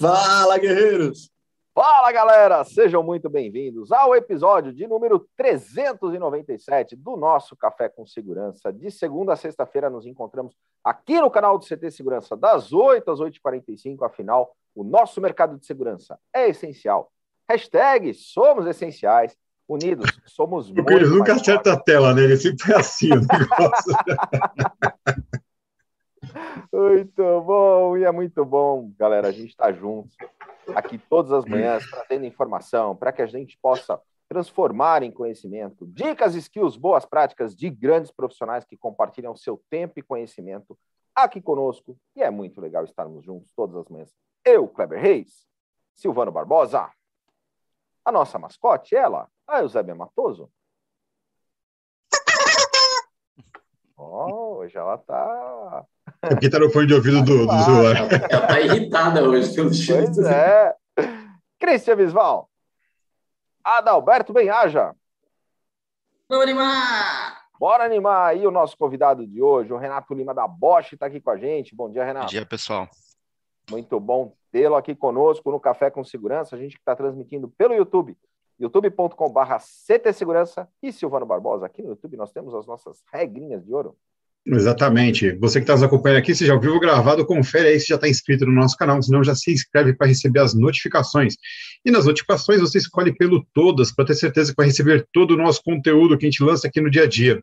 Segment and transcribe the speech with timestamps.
[0.00, 1.28] Fala, guerreiros!
[1.74, 2.62] Fala, galera!
[2.62, 8.72] Sejam muito bem-vindos ao episódio de número 397 do nosso Café com Segurança.
[8.72, 10.54] De segunda a sexta-feira nos encontramos
[10.84, 14.06] aqui no canal do CT Segurança, das 8 às 8h45.
[14.06, 17.10] Afinal, o nosso mercado de segurança é essencial.
[17.50, 19.36] Hashtag somos essenciais.
[19.68, 20.90] Unidos, somos muito.
[20.90, 22.22] Ele nunca acerta a tela, né?
[22.22, 23.92] Ele sempre é assim o negócio.
[26.72, 29.28] muito bom, e é muito bom, galera.
[29.28, 30.16] A gente está juntos
[30.74, 36.34] aqui todas as manhãs, trazendo informação para que a gente possa transformar em conhecimento dicas,
[36.34, 40.78] skills, boas práticas de grandes profissionais que compartilham seu tempo e conhecimento
[41.14, 41.98] aqui conosco.
[42.14, 44.14] E é muito legal estarmos juntos todas as manhãs.
[44.44, 45.46] Eu, Kleber Reis,
[45.94, 46.90] Silvano Barbosa,
[48.04, 50.50] a nossa mascote, ela, a Eusébia Matoso.
[54.00, 55.84] Oh, hoje ela tá.
[56.28, 57.96] É porque tá no fone de ouvido do, do celular.
[58.30, 59.70] Ela tá irritada hoje, pelo.
[59.70, 60.74] Pois é.
[61.58, 62.48] Cristian Visval.
[63.64, 64.94] Adalberto Benhaja.
[66.28, 67.38] Vamos animar!
[67.58, 71.20] Bora animar aí o nosso convidado de hoje, o Renato Lima da Bosch, está aqui
[71.20, 71.74] com a gente.
[71.74, 72.26] Bom dia, Renato.
[72.26, 72.88] Bom dia, pessoal.
[73.70, 76.54] Muito bom tê-lo aqui conosco no Café com Segurança.
[76.54, 78.16] A gente que está transmitindo pelo YouTube,
[78.58, 79.56] youtube.com.br
[79.86, 81.66] CT Segurança e Silvano Barbosa.
[81.66, 83.96] Aqui no YouTube nós temos as nossas regrinhas de ouro.
[84.46, 85.32] Exatamente.
[85.32, 87.96] Você que está nos acompanhando aqui, se já ouviu o gravado, confere aí se já
[87.96, 91.34] está inscrito no nosso canal, senão já se inscreve para receber as notificações.
[91.84, 95.36] E nas notificações você escolhe pelo todas, para ter certeza que vai receber todo o
[95.36, 97.42] nosso conteúdo que a gente lança aqui no dia a dia.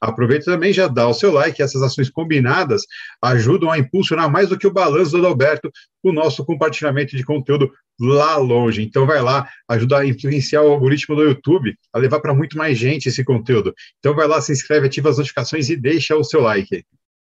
[0.00, 2.82] Aproveita também já dá o seu like, essas ações combinadas
[3.22, 5.70] ajudam a impulsionar mais do que o balanço do Adalberto,
[6.02, 7.70] o nosso compartilhamento de conteúdo
[8.00, 8.82] lá longe.
[8.82, 12.78] Então vai lá, ajuda a influenciar o algoritmo do YouTube, a levar para muito mais
[12.78, 13.74] gente esse conteúdo.
[13.98, 16.82] Então vai lá, se inscreve, ativa as notificações e deixa o seu like.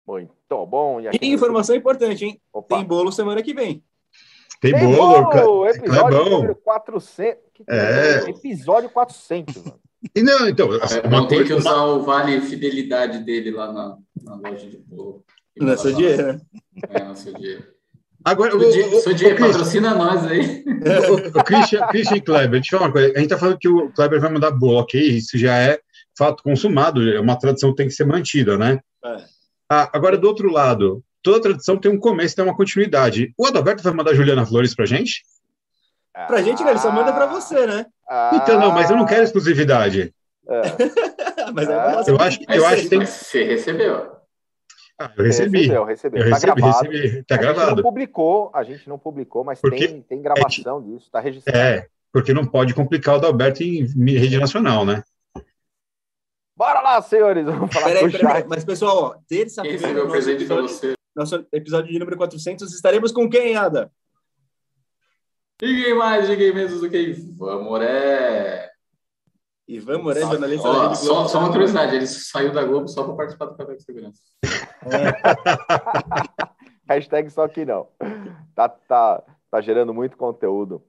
[0.07, 1.01] Muito bom.
[1.01, 2.41] E, e informação importante, hein?
[2.53, 2.77] Opa.
[2.77, 3.83] Tem bolo semana que vem.
[4.61, 7.39] Tem, Tem bolo, bolo episódio número 400.
[7.69, 8.31] É...
[8.31, 9.81] Episódio 400, mano.
[10.15, 10.69] E não, então.
[10.75, 11.95] É, não tem que usar uma...
[11.95, 15.25] o vale fidelidade dele lá na, na loja de bolo.
[15.57, 16.41] Não é seu dinheiro, né?
[16.89, 17.65] É, não é seu dinheiro.
[18.25, 20.65] Agora, o, seu dia patrocina nós aí.
[21.11, 23.13] O, o Christian, Christian Kleber, deixa eu falar uma coisa.
[23.15, 25.01] A gente tá falando que o Kleber vai mandar bolo, ok?
[25.01, 25.79] Isso já é
[26.17, 28.81] fato consumado, é uma tradição que tem que ser mantida, né?
[29.05, 29.17] É.
[29.71, 33.35] Ah, agora, do outro lado, toda tradição tem um começo, tem uma continuidade.
[33.37, 35.23] O Adalberto vai mandar Juliana Flores pra gente?
[36.13, 36.71] Pra gente, né?
[36.71, 37.87] Ele só manda pra você, né?
[38.09, 40.15] Ah, então, não, mas eu não quero exclusividade.
[40.47, 40.61] É.
[41.55, 43.05] mas ah, eu acho, eu acho que tem.
[43.05, 44.15] Você recebeu.
[44.99, 45.59] Ah, eu recebi.
[45.61, 46.23] Recebeu, recebeu.
[46.23, 46.91] Eu tá recebi, gravado.
[46.91, 47.23] recebi.
[47.25, 47.67] Tá a gravado.
[47.69, 51.21] gente não publicou, a gente não publicou, mas Porque tem, tem gravação é, disso, tá
[51.21, 51.59] registrado.
[51.59, 55.03] É, porque não pode complicar o Dalberto em rede nacional, né?
[56.57, 59.77] Bora lá, senhores, vamos falar peraí, peraí, Mas, pessoal, terça-feira.
[59.77, 60.95] Esse é meu presente para você.
[61.15, 63.91] Nosso episódio de número 400, estaremos com quem, Ada?
[65.65, 68.71] Ninguém mais, ninguém menos do que Ivan Moré.
[69.67, 71.29] Ivan Moré, jornalista Ó, da Rede só, Globo.
[71.31, 74.21] só uma curiosidade, ele saiu da Globo só para participar do Café de Segurança.
[76.87, 77.89] Hashtag só que não.
[78.55, 80.83] Tá, tá, tá gerando muito conteúdo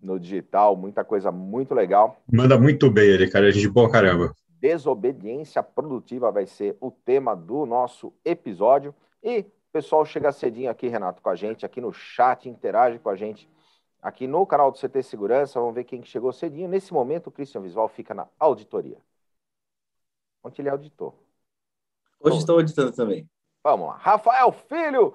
[0.00, 2.22] no digital, muita coisa muito legal.
[2.32, 3.50] Manda muito bem ele, cara.
[3.50, 4.32] Gente boa caramba.
[4.60, 8.94] Desobediência produtiva vai ser o tema do nosso episódio.
[9.20, 13.10] E o pessoal chega cedinho aqui, Renato, com a gente, aqui no chat, interage com
[13.10, 13.50] a gente
[14.02, 15.60] aqui no canal do CT Segurança.
[15.60, 16.68] Vamos ver quem chegou cedinho.
[16.68, 18.98] Nesse momento, o Christian Visual fica na auditoria.
[20.42, 21.14] Onde ele auditor.
[22.20, 23.28] Hoje estou auditando também.
[23.62, 23.96] Vamos lá.
[23.96, 25.14] Rafael Filho,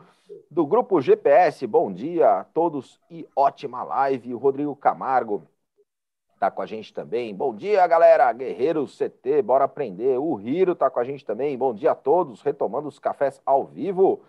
[0.50, 1.68] do Grupo GPS.
[1.68, 4.34] Bom dia a todos e ótima live.
[4.34, 5.46] O Rodrigo Camargo
[6.34, 7.36] está com a gente também.
[7.36, 8.32] Bom dia, galera.
[8.32, 10.18] Guerreiros CT, bora aprender.
[10.18, 11.58] O Hiro está com a gente também.
[11.58, 12.42] Bom dia a todos.
[12.42, 14.24] Retomando os cafés ao vivo.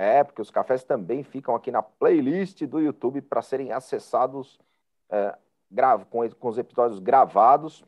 [0.00, 4.56] É, porque os cafés também ficam aqui na playlist do YouTube para serem acessados
[5.10, 5.34] é,
[5.68, 7.84] gravo, com, com, os episódios gravados.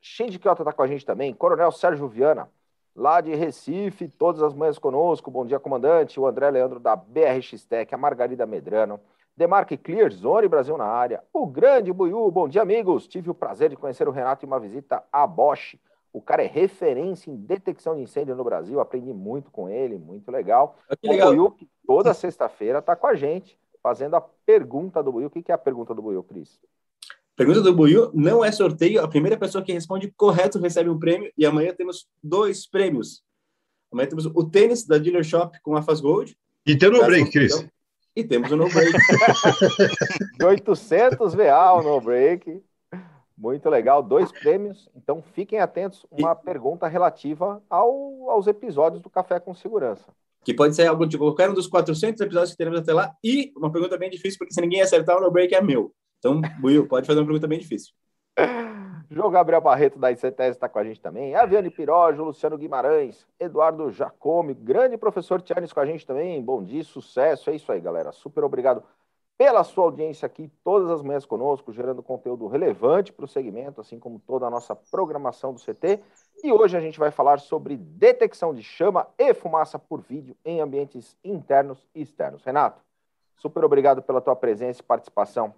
[0.00, 1.32] Shinji Kyoto está com a gente também.
[1.32, 2.50] Coronel Sérgio Viana,
[2.96, 5.30] lá de Recife, todas as manhãs conosco.
[5.30, 6.18] Bom dia, comandante.
[6.18, 8.98] O André Leandro da BRX Tech, a Margarida Medrano.
[9.36, 11.22] Demarque Clear Zone Brasil na área.
[11.32, 13.06] O grande Buiu, bom dia, amigos.
[13.06, 15.76] Tive o prazer de conhecer o Renato em uma visita à Bosch.
[16.12, 18.80] O cara é referência em detecção de incêndio no Brasil.
[18.80, 20.76] Aprendi muito com ele, muito legal.
[21.00, 21.28] Que legal.
[21.28, 25.28] O Buiu, que toda sexta-feira está com a gente, fazendo a pergunta do Buiu.
[25.28, 26.60] O que é a pergunta do Buiu, Cris?
[27.34, 29.02] Pergunta do Buiu não é sorteio.
[29.02, 31.32] A primeira pessoa que responde correto recebe um prêmio.
[31.36, 33.22] E amanhã temos dois prêmios.
[33.90, 36.36] Amanhã temos o tênis da Dealer Shop com a Fast Gold.
[36.66, 37.66] E tem o no break, Cris.
[38.14, 38.92] E temos o no break.
[40.38, 42.62] de 800 VA o no break.
[43.36, 44.88] Muito legal, dois prêmios.
[44.94, 46.06] Então fiquem atentos.
[46.10, 50.12] Uma pergunta relativa ao, aos episódios do Café com Segurança.
[50.44, 53.52] que pode ser algo de qualquer um dos 400 episódios que teremos até lá, e
[53.56, 55.92] uma pergunta bem difícil, porque se ninguém acertar, o no break é meu.
[56.18, 57.92] Então, Will, pode fazer uma pergunta bem difícil.
[59.10, 61.34] João Gabriel Barreto da ICTS está com a gente também.
[61.34, 66.42] Aviane Pirojo, Luciano Guimarães, Eduardo Jacome, grande professor Tianes com a gente também.
[66.42, 67.50] Bom dia, sucesso.
[67.50, 68.10] É isso aí, galera.
[68.10, 68.82] Super obrigado
[69.42, 73.98] pela sua audiência aqui todas as manhãs conosco, gerando conteúdo relevante para o segmento, assim
[73.98, 76.00] como toda a nossa programação do CT.
[76.44, 80.60] E hoje a gente vai falar sobre detecção de chama e fumaça por vídeo em
[80.60, 82.44] ambientes internos e externos.
[82.44, 82.80] Renato,
[83.36, 85.52] super obrigado pela tua presença e participação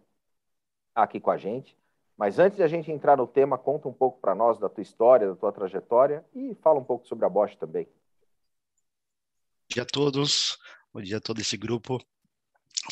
[0.95, 1.77] aqui com a gente.
[2.17, 4.81] Mas antes de a gente entrar no tema, conta um pouco para nós da tua
[4.81, 7.85] história, da tua trajetória e fala um pouco sobre a Bosch também.
[7.85, 10.59] Bom dia a todos,
[10.91, 11.99] bom dia a todo esse grupo,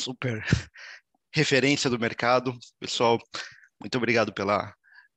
[0.02, 0.44] super
[1.32, 2.58] referência do mercado.
[2.80, 3.18] Pessoal,
[3.80, 4.74] muito obrigado pela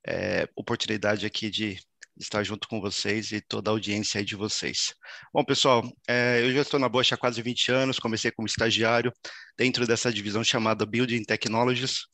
[0.07, 1.79] é, oportunidade aqui de
[2.17, 4.93] estar junto com vocês e toda a audiência aí de vocês.
[5.33, 9.11] Bom, pessoal, é, eu já estou na Bosch há quase 20 anos, comecei como estagiário
[9.57, 12.05] dentro dessa divisão chamada Building Technologies,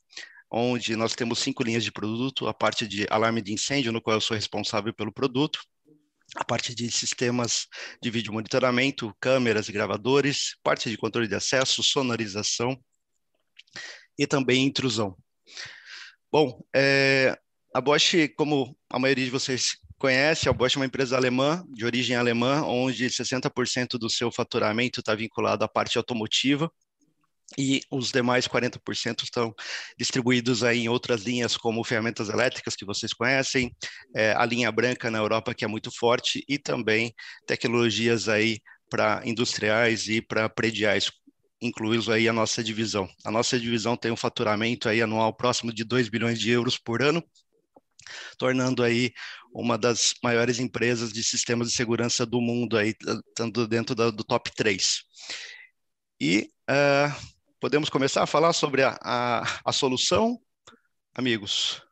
[0.50, 4.16] onde nós temos cinco linhas de produto, a parte de alarme de incêndio, no qual
[4.16, 5.60] eu sou responsável pelo produto,
[6.36, 7.68] a parte de sistemas
[8.02, 12.80] de vídeo monitoramento, câmeras e gravadores, parte de controle de acesso, sonorização
[14.18, 15.18] e também intrusão.
[16.32, 17.38] Bom, é,
[17.74, 21.86] a Bosch, como a maioria de vocês conhece, a Bosch é uma empresa alemã, de
[21.86, 26.72] origem alemã, onde 60% do seu faturamento está vinculado à parte automotiva,
[27.58, 29.54] e os demais 40% estão
[29.98, 33.76] distribuídos aí em outras linhas, como ferramentas elétricas, que vocês conhecem,
[34.16, 37.14] é, a linha branca na Europa, que é muito forte, e também
[37.46, 38.60] tecnologias aí
[38.90, 41.12] para industriais e para prediais,
[41.62, 43.08] incluídos aí a nossa divisão.
[43.26, 47.02] A nossa divisão tem um faturamento aí anual próximo de 2 bilhões de euros por
[47.02, 47.24] ano,
[48.38, 49.12] tornando aí
[49.54, 52.94] uma das maiores empresas de sistemas de segurança do mundo aí,
[53.28, 55.02] estando dentro do, do top 3.
[56.20, 57.32] E uh,
[57.62, 60.42] Podemos começar a falar sobre a, a, a solução,
[61.14, 61.86] amigos?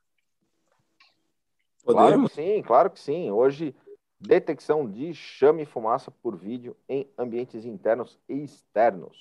[1.83, 2.09] Podemos?
[2.09, 3.29] Claro que sim, claro que sim.
[3.29, 3.75] Hoje,
[4.19, 9.15] detecção de chame e fumaça por vídeo em ambientes internos e externos.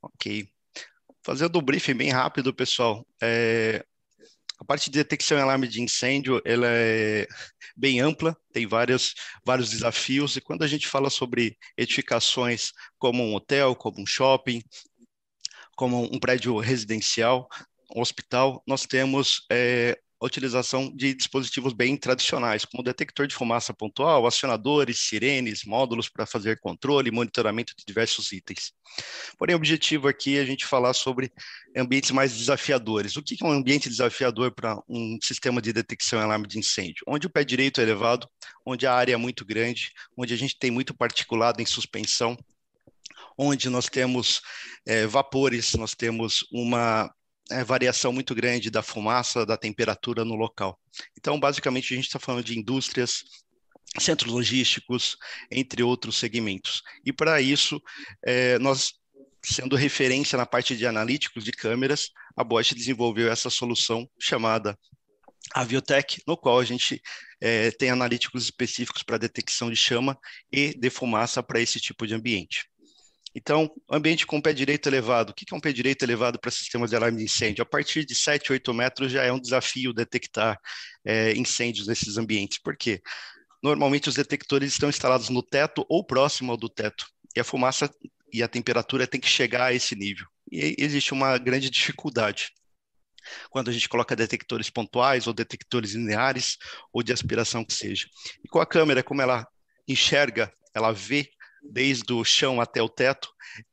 [0.00, 0.48] Ok.
[1.22, 3.06] Fazendo um briefing bem rápido, pessoal.
[3.22, 3.84] É,
[4.58, 7.28] a parte de detecção e alarme de incêndio, ela é
[7.76, 13.34] bem ampla, tem vários, vários desafios, e quando a gente fala sobre edificações como um
[13.34, 14.62] hotel, como um shopping,
[15.76, 17.48] como um prédio residencial,
[17.94, 23.74] um hospital, nós temos é, a utilização de dispositivos bem tradicionais, como detector de fumaça
[23.74, 28.72] pontual, acionadores, sirenes, módulos para fazer controle e monitoramento de diversos itens.
[29.38, 31.30] Porém, o objetivo aqui é a gente falar sobre
[31.76, 33.16] ambientes mais desafiadores.
[33.16, 37.04] O que é um ambiente desafiador para um sistema de detecção e alarme de incêndio?
[37.06, 38.26] Onde o pé direito é elevado,
[38.64, 42.36] onde a área é muito grande, onde a gente tem muito particulado em suspensão,
[43.36, 44.40] onde nós temos
[44.86, 47.10] é, vapores, nós temos uma
[47.50, 50.78] é, variação muito grande da fumaça, da temperatura no local.
[51.18, 53.22] Então, basicamente, a gente está falando de indústrias,
[53.98, 55.16] centros logísticos,
[55.50, 56.82] entre outros segmentos.
[57.04, 57.80] E para isso,
[58.24, 58.94] é, nós,
[59.44, 64.78] sendo referência na parte de analíticos de câmeras, a Bosch desenvolveu essa solução chamada
[65.54, 67.00] Aviotech, no qual a gente
[67.40, 70.18] é, tem analíticos específicos para detecção de chama
[70.50, 72.68] e de fumaça para esse tipo de ambiente.
[73.38, 75.28] Então, ambiente com pé direito elevado.
[75.28, 77.60] O que é um pé direito elevado para sistemas de alarme de incêndio?
[77.60, 80.58] A partir de 7, 8 metros já é um desafio detectar
[81.04, 82.56] é, incêndios nesses ambientes.
[82.56, 83.02] Por quê?
[83.62, 87.06] Normalmente os detectores estão instalados no teto ou próximo ao do teto.
[87.36, 87.90] E a fumaça
[88.32, 90.26] e a temperatura tem que chegar a esse nível.
[90.50, 92.52] E existe uma grande dificuldade
[93.50, 96.56] quando a gente coloca detectores pontuais ou detectores lineares
[96.90, 98.06] ou de aspiração que seja.
[98.42, 99.46] E com a câmera, como ela
[99.86, 101.28] enxerga, ela vê
[101.70, 103.28] desde o chão até o teto,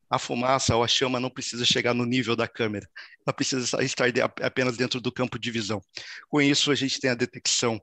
[0.10, 2.88] a fumaça ou a chama não precisa chegar no nível da câmera,
[3.26, 4.06] ela precisa estar
[4.42, 5.82] apenas dentro do campo de visão.
[6.30, 7.82] Com isso, a gente tem a detecção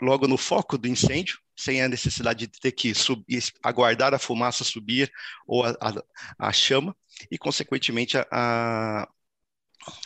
[0.00, 4.64] logo no foco do incêndio, sem a necessidade de ter que subir, aguardar a fumaça
[4.64, 5.10] subir
[5.46, 6.96] ou a, a, a chama,
[7.30, 9.08] e, consequentemente, a,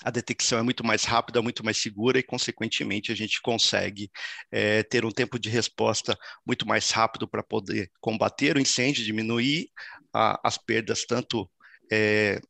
[0.03, 4.11] a detecção é muito mais rápida, muito mais segura e, consequentemente, a gente consegue
[4.51, 9.71] é, ter um tempo de resposta muito mais rápido para poder combater o incêndio, diminuir
[10.13, 11.49] a, as perdas tanto
[11.91, 12.41] é,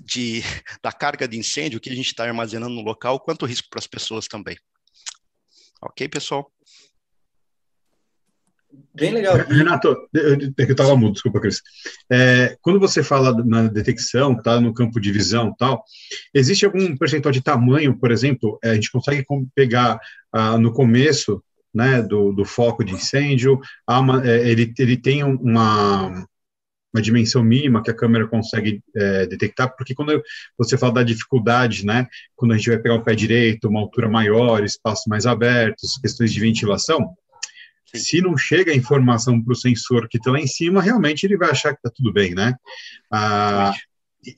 [0.00, 0.42] de,
[0.82, 3.78] da carga de incêndio que a gente está armazenando no local, quanto o risco para
[3.78, 4.56] as pessoas também.
[5.80, 6.50] Ok, pessoal?
[8.94, 9.36] Bem legal.
[9.36, 11.62] Renato, eu estava mudo, desculpa, Cris.
[12.10, 15.82] É, quando você fala na detecção, tá, no campo de visão tal,
[16.34, 19.98] existe algum percentual de tamanho, por exemplo, é, a gente consegue pegar
[20.32, 26.26] ah, no começo né, do, do, foco de incêndio, uma, é, ele, ele tem uma,
[26.92, 30.20] uma dimensão mínima que a câmera consegue é, detectar, porque quando
[30.58, 34.08] você fala da dificuldade, né, quando a gente vai pegar o pé direito, uma altura
[34.08, 37.14] maior, espaços mais abertos, questões de ventilação,
[37.94, 37.98] Sim.
[37.98, 41.36] se não chega a informação para o sensor que está lá em cima, realmente ele
[41.36, 42.54] vai achar que está tudo bem, né?
[43.10, 43.72] Ah,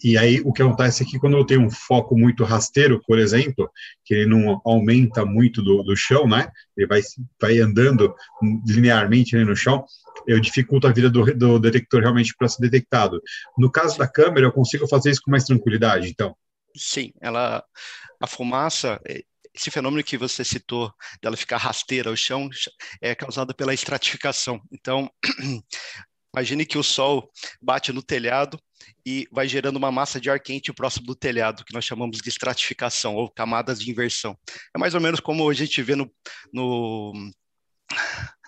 [0.04, 3.18] e aí o que acontece é que quando eu tenho um foco muito rasteiro, por
[3.18, 3.70] exemplo,
[4.04, 6.48] que ele não aumenta muito do, do chão, né?
[6.76, 7.00] Ele vai,
[7.40, 8.14] vai andando
[8.66, 9.84] linearmente no chão,
[10.26, 13.20] eu dificulto a vida do, do detector realmente para ser detectado.
[13.58, 16.36] No caso da câmera, eu consigo fazer isso com mais tranquilidade, então.
[16.76, 17.64] Sim, ela,
[18.20, 20.92] a fumaça, é, esse fenômeno que você citou,
[21.22, 22.48] dela ficar rasteira ao chão,
[23.00, 24.60] é causado pela estratificação.
[24.72, 25.10] Então,
[26.34, 27.30] imagine que o sol
[27.60, 28.58] bate no telhado
[29.04, 32.28] e vai gerando uma massa de ar quente próximo do telhado, que nós chamamos de
[32.28, 34.38] estratificação ou camadas de inversão.
[34.74, 36.10] É mais ou menos como a gente vê no,
[36.52, 37.12] no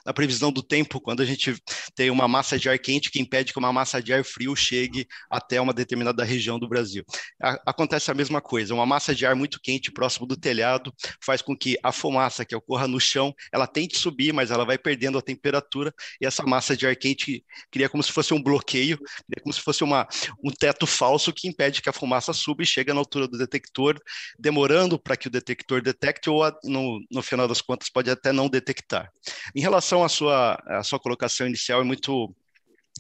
[0.05, 1.55] na previsão do tempo, quando a gente
[1.95, 5.07] tem uma massa de ar quente que impede que uma massa de ar frio chegue
[5.31, 7.05] até uma determinada região do Brasil.
[7.43, 10.93] A, acontece a mesma coisa, uma massa de ar muito quente próximo do telhado
[11.25, 14.79] faz com que a fumaça que ocorra no chão, ela tente subir, mas ela vai
[14.79, 18.99] perdendo a temperatura e essa massa de ar quente cria como se fosse um bloqueio,
[19.43, 20.07] como se fosse uma,
[20.43, 23.99] um teto falso que impede que a fumaça suba e chegue na altura do detector,
[24.39, 28.49] demorando para que o detector detecte ou no, no final das contas pode até não
[28.49, 29.11] detectar.
[29.55, 32.35] Em relação relação à sua, à sua colocação inicial, é muito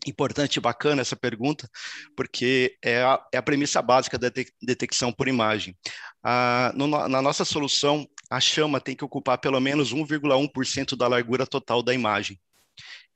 [0.06, 1.68] importante e bacana essa pergunta,
[2.16, 4.30] porque é a, é a premissa básica da
[4.60, 5.76] detecção por imagem.
[6.22, 11.46] Ah, no, na nossa solução, a chama tem que ocupar pelo menos 1,1% da largura
[11.46, 12.38] total da imagem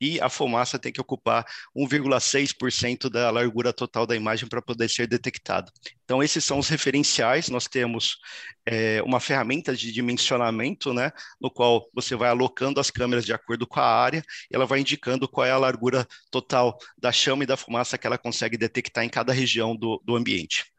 [0.00, 1.44] e a fumaça tem que ocupar
[1.76, 5.70] 1,6% da largura total da imagem para poder ser detectada.
[6.04, 7.48] Então, esses são os referenciais.
[7.48, 8.18] Nós temos
[8.64, 11.10] é, uma ferramenta de dimensionamento, né,
[11.40, 14.80] no qual você vai alocando as câmeras de acordo com a área e ela vai
[14.80, 19.04] indicando qual é a largura total da chama e da fumaça que ela consegue detectar
[19.04, 20.75] em cada região do, do ambiente.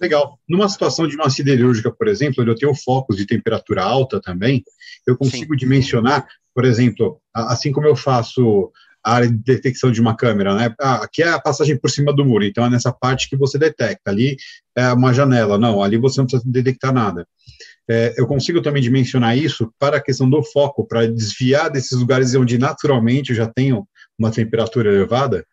[0.00, 0.38] Legal.
[0.48, 4.62] Numa situação de uma siderúrgica, por exemplo, onde eu tenho focos de temperatura alta também,
[5.06, 5.58] eu consigo Sim.
[5.58, 8.70] dimensionar por exemplo, assim como eu faço
[9.04, 10.74] a área de detecção de uma câmera, né?
[10.80, 13.58] Ah, aqui é a passagem por cima do muro, então é nessa parte que você
[13.58, 14.10] detecta.
[14.10, 14.36] Ali
[14.74, 17.26] é uma janela, não, ali você não precisa detectar nada.
[17.90, 22.34] É, eu consigo também dimensionar isso para a questão do foco, para desviar desses lugares
[22.34, 23.86] onde naturalmente eu já tenho
[24.18, 25.44] uma temperatura elevada?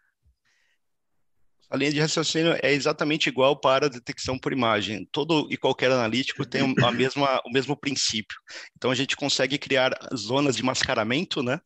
[1.72, 5.08] A linha de raciocínio é exatamente igual para a detecção por imagem.
[5.10, 8.38] Todo e qualquer analítico tem a mesma, o mesmo princípio.
[8.76, 11.62] Então, a gente consegue criar zonas de mascaramento, né?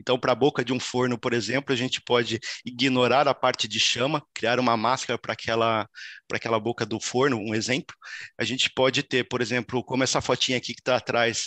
[0.00, 3.68] Então, para a boca de um forno, por exemplo, a gente pode ignorar a parte
[3.68, 5.86] de chama, criar uma máscara para aquela,
[6.32, 7.94] aquela boca do forno, um exemplo.
[8.38, 11.44] A gente pode ter, por exemplo, como essa fotinha aqui que está atrás,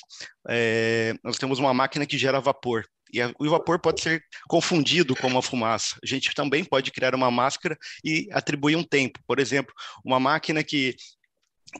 [0.47, 2.85] é, nós temos uma máquina que gera vapor.
[3.13, 5.97] E o vapor pode ser confundido com uma fumaça.
[6.03, 9.19] A gente também pode criar uma máscara e atribuir um tempo.
[9.27, 10.95] Por exemplo, uma máquina que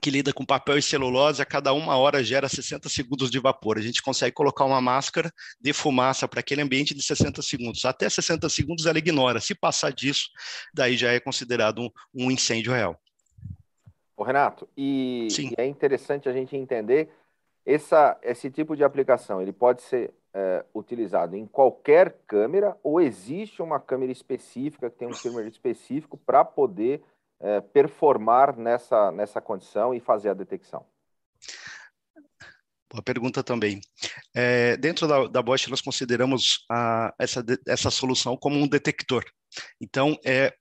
[0.02, 3.78] que lida com papel e celulose, a cada uma hora gera 60 segundos de vapor.
[3.78, 7.86] A gente consegue colocar uma máscara de fumaça para aquele ambiente de 60 segundos.
[7.86, 9.40] Até 60 segundos ela ignora.
[9.40, 10.30] Se passar disso,
[10.74, 13.00] daí já é considerado um, um incêndio real.
[14.16, 17.10] Ô Renato, e, e, é interessante a gente entender
[17.66, 19.42] essa, esse tipo de aplicação.
[19.42, 25.08] Ele pode ser é, utilizado em qualquer câmera ou existe uma câmera específica que tem
[25.08, 27.02] um firmware específico para poder
[27.40, 30.86] é, performar nessa, nessa condição e fazer a detecção?
[32.92, 33.82] Boa pergunta também.
[34.36, 39.24] É, dentro da, da Bosch, nós consideramos a, essa, essa solução como um detector.
[39.82, 40.54] Então, é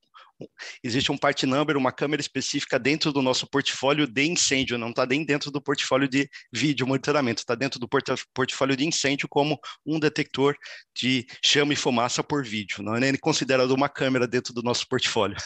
[0.82, 5.06] existe um part number, uma câmera específica dentro do nosso portfólio de incêndio, não está
[5.06, 9.99] nem dentro do portfólio de vídeo monitoramento, está dentro do portfólio de incêndio como um
[9.99, 10.56] detector
[10.96, 14.87] de chama e fumaça por vídeo, não é nem considerado uma câmera dentro do nosso
[14.88, 15.37] portfólio.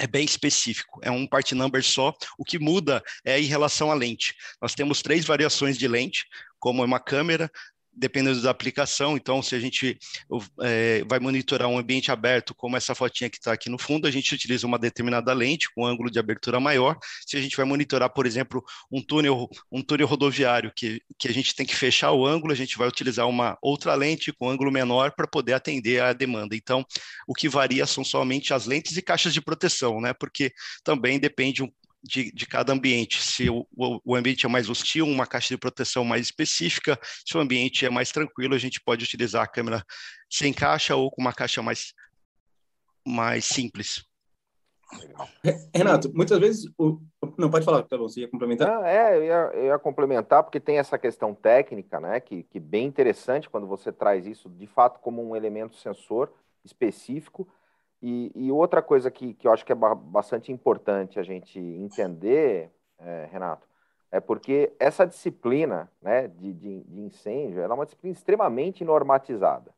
[0.00, 2.12] É bem específico, é um part number só.
[2.36, 4.34] O que muda é em relação à lente.
[4.60, 6.24] Nós temos três variações de lente,
[6.58, 7.48] como é uma câmera,
[7.96, 9.16] dependendo da aplicação.
[9.16, 9.98] Então, se a gente
[10.62, 14.10] é, vai monitorar um ambiente aberto, como essa fotinha que está aqui no fundo, a
[14.10, 16.96] gente utiliza uma determinada lente com ângulo de abertura maior.
[17.26, 21.32] Se a gente vai monitorar, por exemplo, um túnel, um túnel rodoviário que, que a
[21.32, 24.70] gente tem que fechar o ângulo, a gente vai utilizar uma outra lente com ângulo
[24.70, 26.56] menor para poder atender à demanda.
[26.56, 26.84] Então,
[27.26, 30.12] o que varia são somente as lentes e caixas de proteção, né?
[30.12, 31.70] Porque também depende um,
[32.04, 33.22] de, de cada ambiente.
[33.22, 36.98] Se o, o, ambiente é mais hostil, uma caixa de proteção mais específica.
[37.26, 39.82] Se o ambiente é mais tranquilo, a gente pode utilizar a câmera
[40.30, 41.94] sem caixa ou com uma caixa mais,
[43.06, 44.04] mais simples.
[45.74, 46.70] Renato, muitas vezes.
[46.78, 47.00] O...
[47.38, 48.68] Não, pode falar, tá bom, você ia complementar?
[48.68, 52.60] Não, é, eu ia, eu ia, complementar, porque tem essa questão técnica, né, que, que
[52.60, 56.32] bem interessante quando você traz isso de fato como um elemento sensor
[56.64, 57.48] específico
[58.06, 62.70] E, e, outra coisa que, que eu acho que é bastante importante a gente entender,
[62.98, 63.66] é, Renato,
[64.10, 69.70] é porque essa disciplina né, de, de, de incêndio é uma disciplina extremamente normatizada.
[69.70, 69.72] Né?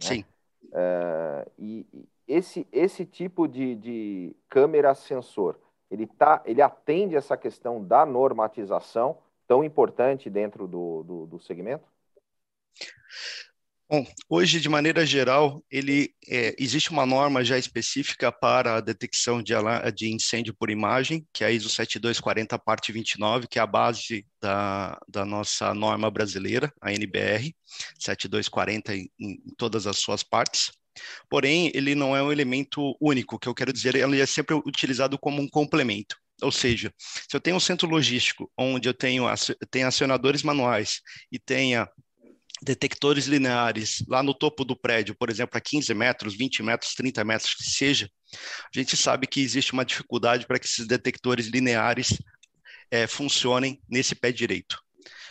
[0.00, 0.24] Sim.
[0.72, 1.86] É, e
[2.26, 5.56] esse, esse tipo de, de câmera sensor,
[5.88, 11.86] ele, tá, ele atende essa questão da normatização tão importante dentro do, do, do segmento?
[13.90, 19.42] Bom, hoje, de maneira geral, ele é, existe uma norma já específica para a detecção
[19.42, 19.54] de,
[19.96, 24.26] de, incêndio por imagem, que é a ISO 7240, parte 29, que é a base
[24.42, 27.54] da, da nossa norma brasileira, a NBR
[27.98, 30.70] 7240 em, em todas as suas partes.
[31.30, 35.18] Porém, ele não é um elemento único, que eu quero dizer, ele é sempre utilizado
[35.18, 36.14] como um complemento.
[36.42, 39.24] Ou seja, se eu tenho um centro logístico onde eu tenho,
[39.70, 41.00] tenho acionadores manuais
[41.32, 41.88] e tenha
[42.62, 47.24] detectores lineares lá no topo do prédio, por exemplo, a 15 metros, 20 metros, 30
[47.24, 52.18] metros, que seja, a gente sabe que existe uma dificuldade para que esses detectores lineares
[52.90, 54.78] é, funcionem nesse pé direito.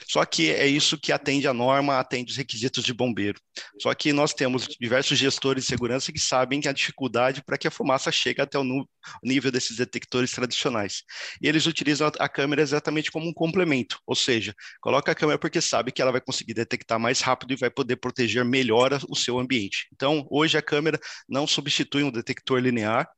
[0.08, 3.40] Só que é isso que atende a norma, atende os requisitos de bombeiro.
[3.82, 7.68] Só que nós temos diversos gestores de segurança que sabem que a dificuldade para que
[7.68, 8.86] a fumaça chegue até o
[9.24, 11.04] nível desses detectores tradicionais.
[11.42, 15.62] E eles utilizam a câmera exatamente como um complemento, ou seja, coloca a câmera porque
[15.62, 19.40] sabe que ela vai conseguir detectar mais rápido e vai poder proteger melhor o seu
[19.40, 19.88] ambiente.
[19.94, 23.10] Então, hoje a câmera não substitui um detector linear,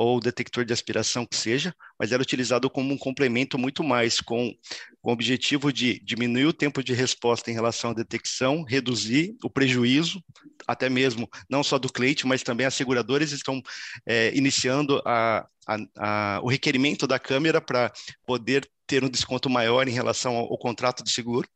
[0.00, 4.54] ou detector de aspiração que seja, mas era utilizado como um complemento muito mais com,
[5.02, 9.50] com o objetivo de diminuir o tempo de resposta em relação à detecção, reduzir o
[9.50, 10.22] prejuízo,
[10.68, 13.60] até mesmo não só do cliente, mas também as seguradoras estão
[14.06, 17.92] é, iniciando a, a, a, o requerimento da câmera para
[18.24, 21.48] poder ter um desconto maior em relação ao, ao contrato de seguro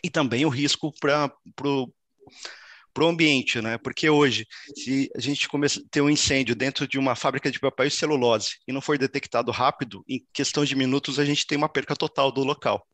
[0.00, 1.28] e também o risco para
[2.94, 3.76] para o ambiente, né?
[3.76, 7.58] Porque hoje, se a gente começa a ter um incêndio dentro de uma fábrica de
[7.58, 11.58] papel e celulose e não for detectado rápido, em questão de minutos a gente tem
[11.58, 12.86] uma perca total do local.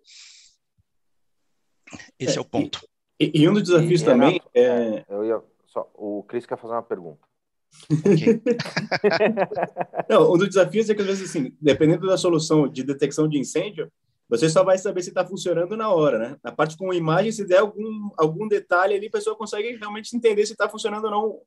[2.19, 2.81] Esse é, é o ponto.
[3.21, 5.05] E, e, um dos desafios e, também é...
[5.09, 7.21] Eu ia só, o Cris quer fazer uma pergunta.
[7.89, 8.41] Okay.
[10.09, 13.39] não, um dos desafios é que às vezes assim, dependendo da solução de detecção de
[13.39, 13.91] incêndio,
[14.31, 16.37] você só vai saber se está funcionando na hora, né?
[16.43, 20.47] Na parte com imagem, se der algum, algum detalhe ali, a pessoa consegue realmente entender
[20.47, 21.41] se está funcionando ou não.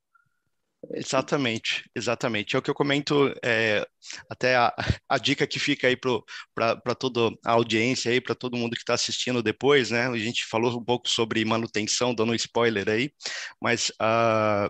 [0.94, 2.56] Exatamente, exatamente.
[2.56, 3.88] É o que eu comento, é,
[4.30, 4.74] até a,
[5.08, 8.94] a, dica que fica aí para toda a audiência aí, para todo mundo que está
[8.94, 10.08] assistindo depois, né?
[10.08, 13.14] A gente falou um pouco sobre manutenção, dando um spoiler aí,
[13.62, 14.70] mas uh,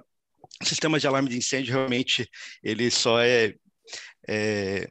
[0.62, 2.30] o sistema de alarme de incêndio realmente
[2.62, 3.56] ele só é,
[4.30, 4.88] é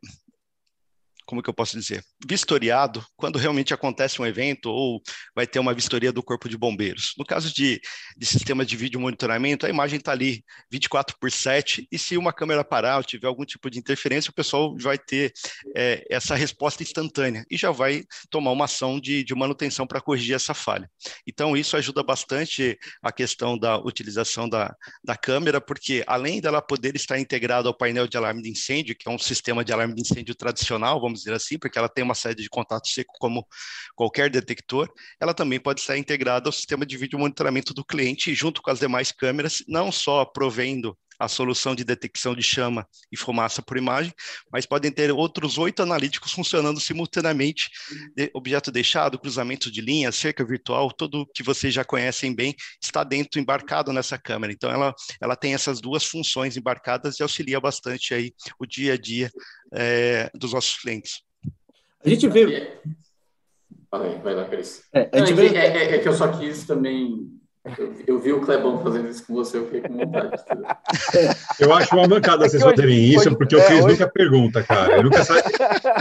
[1.24, 5.02] como que eu posso dizer, vistoriado quando realmente acontece um evento ou
[5.34, 7.14] vai ter uma vistoria do Corpo de Bombeiros.
[7.18, 7.80] No caso de,
[8.16, 12.32] de sistema de vídeo monitoramento, a imagem está ali 24 por 7 e se uma
[12.32, 15.32] câmera parar ou tiver algum tipo de interferência, o pessoal vai ter
[15.76, 20.34] é, essa resposta instantânea e já vai tomar uma ação de, de manutenção para corrigir
[20.34, 20.90] essa falha.
[21.26, 26.94] Então, isso ajuda bastante a questão da utilização da, da câmera, porque além dela poder
[26.96, 30.02] estar integrada ao painel de alarme de incêndio, que é um sistema de alarme de
[30.02, 33.46] incêndio tradicional, vamos dizer assim, porque ela tem uma série de contato seco como
[33.94, 34.88] qualquer detector,
[35.20, 38.80] ela também pode ser integrada ao sistema de vídeo monitoramento do cliente junto com as
[38.80, 44.12] demais câmeras, não só provendo a solução de detecção de chama e fumaça por imagem,
[44.52, 47.70] mas podem ter outros oito analíticos funcionando simultaneamente,
[48.16, 53.04] de objeto deixado, cruzamento de linhas, cerca virtual, tudo que vocês já conhecem bem está
[53.04, 54.52] dentro, embarcado nessa câmera.
[54.52, 58.96] Então, ela, ela tem essas duas funções embarcadas e auxilia bastante aí o dia a
[58.96, 59.30] dia
[59.72, 61.22] é, dos nossos clientes.
[62.04, 62.78] A gente vê...
[63.90, 64.82] Vai, vai lá, Cris.
[64.94, 65.56] É, a gente Não, é, vê...
[65.56, 67.30] é, é, é que eu só quis também
[67.78, 70.30] eu, eu, vi o Clebão fazendo isso com você, eu fiquei com vontade.
[71.60, 73.92] Eu acho uma mancada vocês é terem isso, porque o é, Cris hoje...
[73.92, 74.94] nunca pergunta, cara.
[74.94, 75.42] Ele nunca sabe.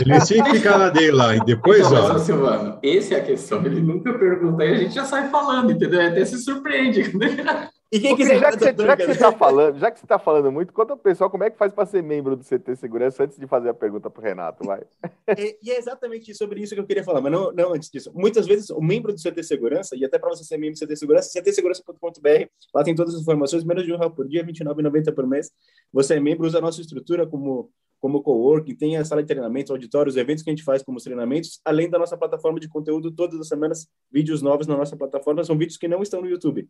[0.00, 2.12] Ele sempre fica na dele lá, e depois, então, ó.
[2.14, 3.64] Mas, Silvano, esse é a questão.
[3.64, 6.04] Ele nunca pergunta, e a gente já sai falando, entendeu?
[6.04, 7.12] Até se surpreende.
[7.92, 10.18] E quem quiser, já, que você, já que você está falando, já que você está
[10.18, 13.24] falando muito, conta o pessoal como é que faz para ser membro do CT Segurança
[13.24, 14.80] antes de fazer a pergunta para o Renato, vai.
[15.38, 18.10] E, e, é exatamente sobre isso que eu queria falar, mas não, não antes disso.
[18.14, 20.96] Muitas vezes o membro do CT Segurança, e até para você ser membro do CT
[20.96, 25.14] Segurança, ctsegurança.com.br, lá tem todas as informações, menos de um real por dia, R$ 29,90
[25.14, 25.50] por mês.
[25.92, 27.70] Você é membro, usa a nossa estrutura como
[28.02, 31.60] como coworking, tem a sala de treinamentos, auditórios, eventos que a gente faz como treinamentos,
[31.64, 35.56] além da nossa plataforma de conteúdo, todas as semanas, vídeos novos na nossa plataforma, são
[35.56, 36.68] vídeos que não estão no YouTube.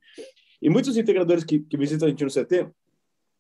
[0.61, 2.69] E muitos integradores que, que visitam a gente no CT,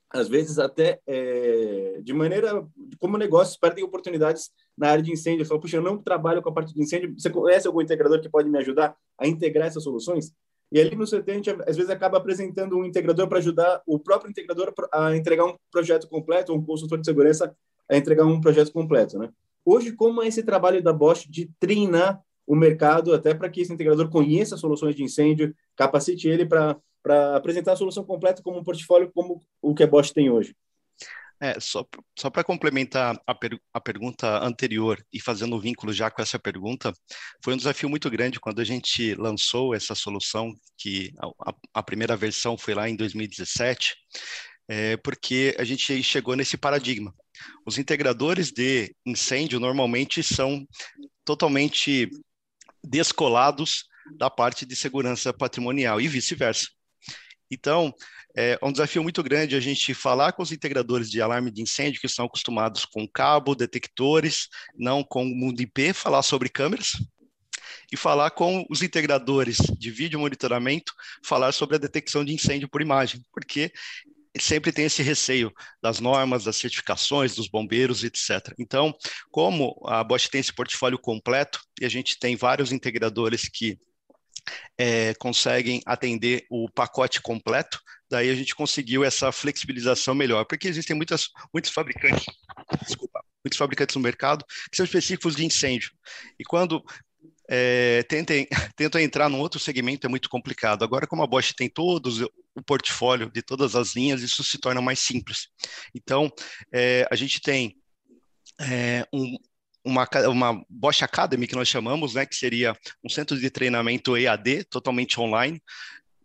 [0.08, 2.66] às vezes até é, de maneira,
[2.98, 5.44] como negócios, perdem oportunidades na área de incêndio.
[5.44, 8.28] Falam, puxa, eu não trabalho com a parte de incêndio, você conhece algum integrador que
[8.30, 10.32] pode me ajudar a integrar essas soluções?
[10.72, 13.98] E ali no CT, a gente às vezes acaba apresentando um integrador para ajudar o
[13.98, 17.54] próprio integrador a entregar um projeto completo, um consultor de segurança
[17.88, 19.30] a entregar um projeto completo, né?
[19.64, 23.72] Hoje, como é esse trabalho da Bosch de treinar o mercado, até para que esse
[23.72, 26.76] integrador conheça soluções de incêndio, capacite ele para
[27.36, 30.54] apresentar a solução completa como um portfólio como o que a Bosch tem hoje?
[31.42, 31.84] É, só,
[32.16, 36.22] só para complementar a, per, a pergunta anterior e fazendo o um vínculo já com
[36.22, 36.92] essa pergunta,
[37.42, 41.12] foi um desafio muito grande quando a gente lançou essa solução, que
[41.44, 43.96] a, a primeira versão foi lá em 2017,
[44.68, 47.14] é, porque a gente chegou nesse paradigma.
[47.66, 50.66] Os integradores de incêndio normalmente são
[51.24, 52.10] totalmente
[52.82, 53.84] descolados
[54.16, 56.68] da parte de segurança patrimonial e vice-versa.
[57.50, 57.94] Então,
[58.34, 62.00] é um desafio muito grande a gente falar com os integradores de alarme de incêndio
[62.00, 66.92] que estão acostumados com cabo, detectores, não com o mundo IP, falar sobre câmeras,
[67.92, 72.80] e falar com os integradores de vídeo monitoramento, falar sobre a detecção de incêndio por
[72.80, 73.70] imagem, porque
[74.40, 78.54] sempre tem esse receio das normas, das certificações, dos bombeiros, etc.
[78.58, 78.94] Então,
[79.30, 83.78] como a Bosch tem esse portfólio completo e a gente tem vários integradores que
[84.78, 90.96] é, conseguem atender o pacote completo, daí a gente conseguiu essa flexibilização melhor, porque existem
[90.96, 92.26] muitas, muitos fabricantes,
[92.86, 95.90] desculpa, muitos fabricantes no mercado que são específicos de incêndio.
[96.38, 96.82] E quando
[97.48, 100.84] é, tentem, tentam entrar num outro segmento é muito complicado.
[100.84, 104.80] Agora, como a Bosch tem todos o portfólio de todas as linhas, isso se torna
[104.80, 105.48] mais simples.
[105.94, 106.30] Então,
[106.72, 107.76] é, a gente tem
[108.60, 109.36] é, um,
[109.84, 114.64] uma, uma Bosch Academy, que nós chamamos, né, que seria um centro de treinamento EAD,
[114.64, 115.62] totalmente online,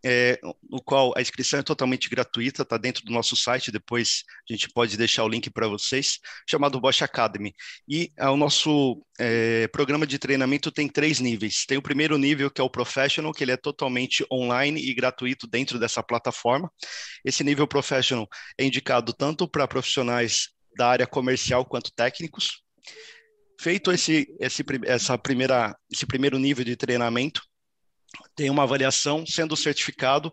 [0.10, 0.40] é,
[0.70, 4.70] no qual a inscrição é totalmente gratuita, está dentro do nosso site, depois a gente
[4.70, 7.54] pode deixar o link para vocês, chamado Bosch Academy.
[7.90, 11.66] E é, o nosso é, programa de treinamento tem três níveis.
[11.66, 15.46] Tem o primeiro nível, que é o Professional, que ele é totalmente online e gratuito
[15.46, 16.72] dentro dessa plataforma.
[17.26, 22.62] Esse nível Professional é indicado tanto para profissionais da área comercial quanto técnicos.
[23.60, 27.42] Feito esse, esse, essa primeira, esse primeiro nível de treinamento,
[28.36, 30.32] tem uma avaliação, sendo certificado,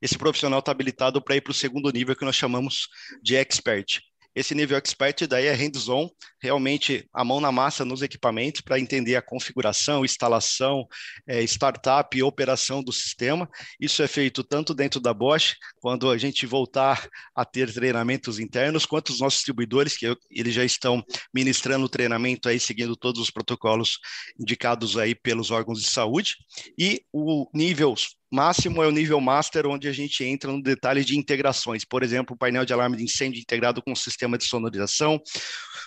[0.00, 2.88] esse profissional está habilitado para ir para o segundo nível que nós chamamos
[3.22, 4.00] de expert.
[4.34, 6.08] Esse nível expert daí é hands-on,
[6.40, 10.86] realmente a mão na massa nos equipamentos para entender a configuração, instalação,
[11.26, 13.48] é, startup e operação do sistema.
[13.80, 18.86] Isso é feito tanto dentro da Bosch, quando a gente voltar a ter treinamentos internos,
[18.86, 21.02] quanto os nossos distribuidores, que eles já estão
[21.34, 23.98] ministrando treinamento aí, seguindo todos os protocolos
[24.38, 26.36] indicados aí pelos órgãos de saúde.
[26.78, 27.94] E o nível
[28.30, 31.84] máximo é o nível master, onde a gente entra no detalhe de integrações.
[31.84, 35.20] Por exemplo, o painel de alarme de incêndio integrado com o sistema de sonorização,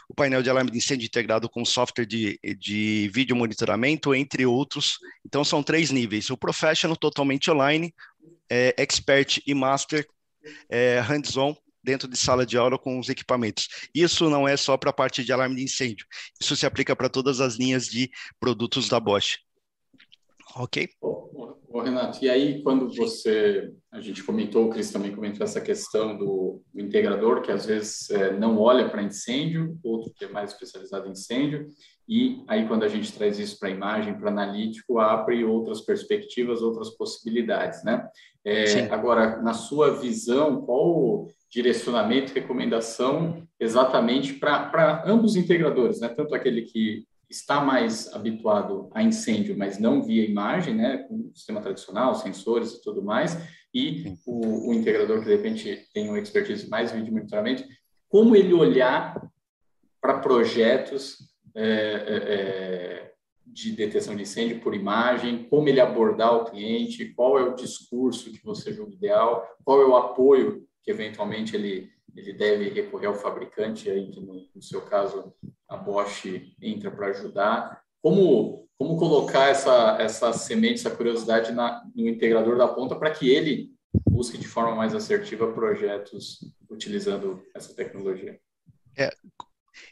[0.10, 4.98] o painel de alarme de incêndio integrado com software de, de vídeo monitoramento, entre outros.
[5.26, 6.30] Então, são três níveis.
[6.30, 7.94] O professional, totalmente online,
[8.50, 10.06] é, expert e master,
[10.70, 13.68] é, hands-on, dentro de sala de aula com os equipamentos.
[13.94, 16.06] Isso não é só para a parte de alarme de incêndio,
[16.40, 19.40] isso se aplica para todas as linhas de produtos da Bosch.
[20.56, 20.90] Ok?
[21.74, 26.18] Ô, Renato, e aí quando você, a gente comentou, o Cris também comentou essa questão
[26.18, 30.52] do, do integrador, que às vezes é, não olha para incêndio, outro que é mais
[30.52, 31.70] especializado em incêndio,
[32.10, 36.90] e aí quando a gente traz isso para imagem, para analítico, abre outras perspectivas, outras
[36.90, 38.06] possibilidades, né?
[38.44, 46.10] É, agora, na sua visão, qual o direcionamento, recomendação exatamente para ambos os integradores, né?
[46.10, 51.62] Tanto aquele que está mais habituado a incêndio, mas não via imagem, né, com sistema
[51.62, 53.38] tradicional, sensores e tudo mais,
[53.74, 57.64] e o, o, integrador que de repente tem uma expertise mais vídeo monitoramento,
[58.10, 59.30] como ele olhar
[60.02, 61.18] para projetos
[61.56, 63.12] é, é, é,
[63.46, 68.32] de detecção de incêndio por imagem, como ele abordar o cliente, qual é o discurso
[68.32, 73.14] que você julga ideal, qual é o apoio que eventualmente ele ele deve recorrer ao
[73.14, 75.34] fabricante, aí que no, no seu caso
[75.72, 76.26] a Bosch
[76.62, 77.82] entra para ajudar.
[78.02, 83.30] Como, como colocar essa, essa semente, essa curiosidade na, no integrador da ponta para que
[83.30, 83.72] ele
[84.10, 88.38] busque de forma mais assertiva projetos utilizando essa tecnologia?
[88.98, 89.10] É,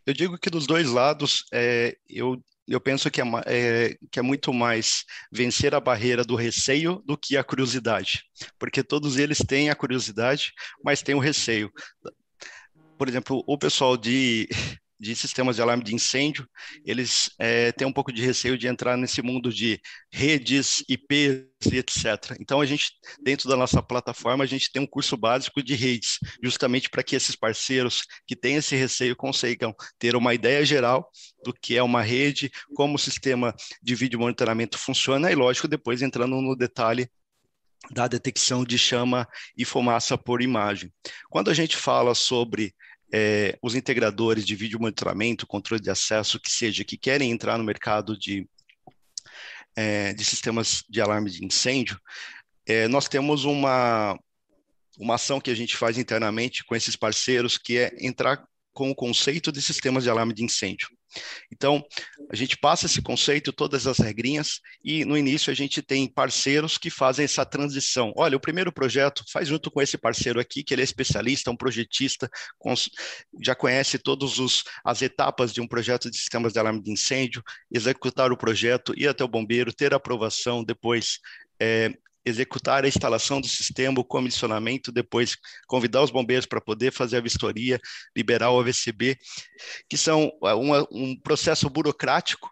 [0.06, 4.22] eu digo que dos dois lados, é, eu, eu penso que é, é, que é
[4.22, 8.26] muito mais vencer a barreira do receio do que a curiosidade,
[8.58, 10.52] porque todos eles têm a curiosidade,
[10.84, 11.72] mas têm o receio.
[12.98, 14.50] Por exemplo, o pessoal de,
[15.00, 16.48] de sistemas de alarme de incêndio,
[16.84, 19.80] eles é, têm um pouco de receio de entrar nesse mundo de
[20.12, 22.36] redes, IPs e etc.
[22.40, 22.92] Então, a gente,
[23.24, 27.16] dentro da nossa plataforma, a gente tem um curso básico de redes, justamente para que
[27.16, 31.10] esses parceiros que têm esse receio consigam ter uma ideia geral
[31.44, 36.02] do que é uma rede, como o sistema de vídeo monitoramento funciona, e lógico, depois
[36.02, 37.10] entrando no detalhe
[37.92, 40.92] da detecção de chama e fumaça por imagem.
[41.30, 42.74] Quando a gente fala sobre
[43.12, 47.64] é, os integradores de vídeo monitoramento, controle de acesso, que seja, que querem entrar no
[47.64, 48.48] mercado de,
[49.76, 52.00] é, de sistemas de alarme de incêndio,
[52.66, 54.18] é, nós temos uma,
[54.98, 58.46] uma ação que a gente faz internamente com esses parceiros, que é entrar
[58.80, 60.88] com o conceito de sistemas de alarme de incêndio.
[61.52, 61.84] Então,
[62.32, 66.78] a gente passa esse conceito, todas as regrinhas, e no início a gente tem parceiros
[66.78, 68.14] que fazem essa transição.
[68.16, 71.58] Olha, o primeiro projeto faz junto com esse parceiro aqui, que ele é especialista, um
[71.58, 72.30] projetista,
[73.42, 78.32] já conhece todas as etapas de um projeto de sistemas de alarme de incêndio, executar
[78.32, 81.20] o projeto, ir até o bombeiro, ter aprovação, depois
[81.60, 81.94] é,
[82.30, 85.36] executar a instalação do sistema, o comissionamento, depois
[85.68, 87.80] convidar os bombeiros para poder fazer a vistoria,
[88.16, 89.18] liberar o AVCB,
[89.90, 92.50] que são é, uma, um processo burocrático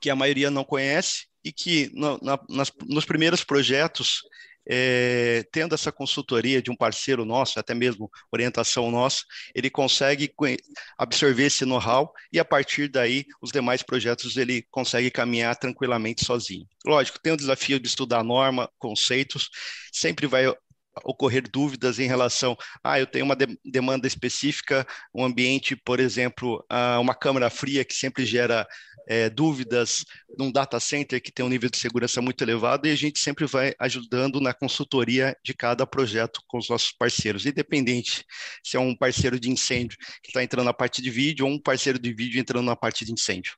[0.00, 4.22] que a maioria não conhece e que no, na, nas, nos primeiros projetos
[4.72, 10.32] é, tendo essa consultoria de um parceiro nosso, até mesmo orientação nossa, ele consegue
[10.96, 16.68] absorver esse know-how e a partir daí os demais projetos ele consegue caminhar tranquilamente sozinho.
[16.86, 19.50] Lógico, tem o desafio de estudar norma, conceitos,
[19.92, 20.46] sempre vai
[21.04, 26.64] ocorrer dúvidas em relação, ah, eu tenho uma de demanda específica, um ambiente, por exemplo,
[26.70, 28.66] uh, uma câmara fria que sempre gera
[29.08, 30.04] é, dúvidas
[30.38, 33.46] num data center que tem um nível de segurança muito elevado e a gente sempre
[33.46, 38.24] vai ajudando na consultoria de cada projeto com os nossos parceiros, independente
[38.64, 41.60] se é um parceiro de incêndio que está entrando na parte de vídeo ou um
[41.60, 43.54] parceiro de vídeo entrando na parte de incêndio.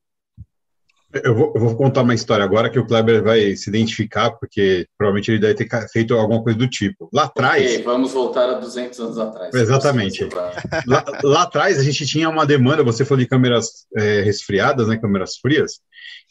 [1.23, 4.87] Eu vou, eu vou, contar uma história agora que o Kleber vai se identificar, porque
[4.97, 7.09] provavelmente ele deve ter feito alguma coisa do tipo.
[7.13, 7.63] Lá atrás.
[7.63, 9.55] Okay, vamos voltar a 200 anos atrás.
[9.55, 10.27] Exatamente.
[10.87, 14.97] Lá, lá, atrás a gente tinha uma demanda, você falou de câmeras é, resfriadas, né,
[14.97, 15.81] câmeras frias,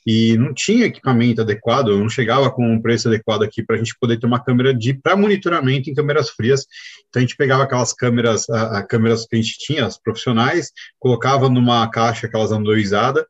[0.06, 3.96] e não tinha equipamento adequado, não chegava com um preço adequado aqui para a gente
[4.00, 6.66] poder ter uma câmera de para monitoramento em câmeras frias.
[7.10, 10.72] Então a gente pegava aquelas câmeras, a, a câmeras que a gente tinha, as profissionais,
[10.98, 13.26] colocava numa caixa aquelas andoizadas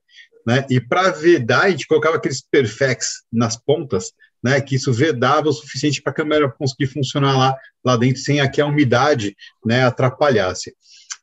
[0.45, 0.65] né?
[0.69, 4.11] E para vedar, a gente colocava aqueles perfex nas pontas,
[4.43, 4.59] né?
[4.61, 8.61] Que isso vedava o suficiente para a câmera conseguir funcionar lá, lá dentro sem que
[8.61, 10.73] a umidade, né, atrapalhasse.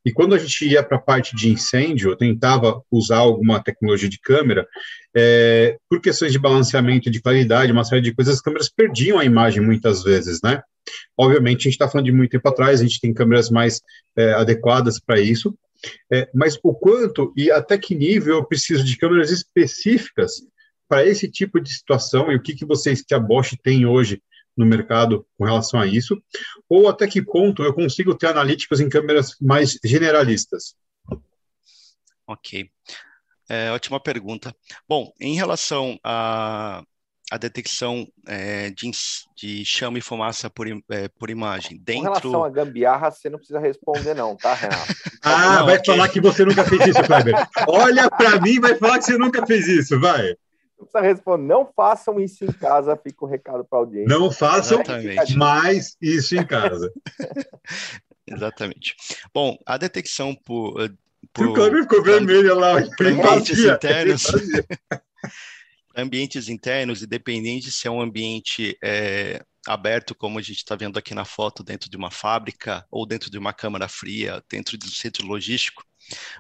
[0.05, 4.09] E quando a gente ia para a parte de incêndio, eu tentava usar alguma tecnologia
[4.09, 4.67] de câmera,
[5.15, 9.25] é, por questões de balanceamento, de claridade, uma série de coisas, as câmeras perdiam a
[9.25, 10.63] imagem muitas vezes, né?
[11.17, 13.83] Obviamente, a gente está falando de muito tempo atrás, a gente tem câmeras mais
[14.17, 15.55] é, adequadas para isso,
[16.13, 20.43] é, mas o quanto e até que nível eu preciso de câmeras específicas
[20.89, 24.23] para esse tipo de situação e o que, que vocês, que a Bosch tem hoje
[24.57, 26.21] no mercado com relação a isso,
[26.69, 30.75] ou até que ponto eu consigo ter analíticos em câmeras mais generalistas?
[32.27, 32.69] Ok.
[33.49, 34.55] É, ótima pergunta.
[34.89, 36.83] Bom, em relação a
[37.31, 38.91] a detecção é, de,
[39.37, 41.79] de, chama e fumaça por, é, por imagem.
[41.83, 42.03] Dentro...
[42.03, 44.95] Com relação à gambiarra, você não precisa responder não, tá, Renato?
[45.23, 45.95] ah, não, vai okay.
[45.95, 47.35] falar que você nunca fez isso, Kleber.
[47.69, 50.35] Olha para mim vai falar que você nunca fez isso, vai.
[50.79, 54.09] Não precisa responder, não façam isso em casa, fica o um recado para a audiência.
[54.09, 54.83] Não façam
[55.37, 56.91] mais isso em casa.
[58.27, 58.95] Exatamente.
[59.35, 60.75] Bom, a detecção por...
[61.33, 62.81] por o Kleber ficou vermelho lá.
[62.81, 64.27] Internos...
[65.99, 71.15] ambientes internos, independente se é um ambiente é, aberto, como a gente está vendo aqui
[71.15, 75.27] na foto, dentro de uma fábrica ou dentro de uma câmara fria, dentro do centro
[75.27, 75.83] logístico,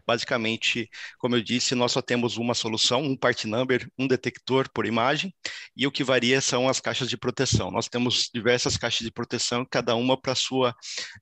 [0.06, 4.86] Basicamente, como eu disse, nós só temos uma solução, um part number, um detector por
[4.86, 5.34] imagem,
[5.76, 7.70] e o que varia são as caixas de proteção.
[7.70, 10.74] Nós temos diversas caixas de proteção, cada uma para sua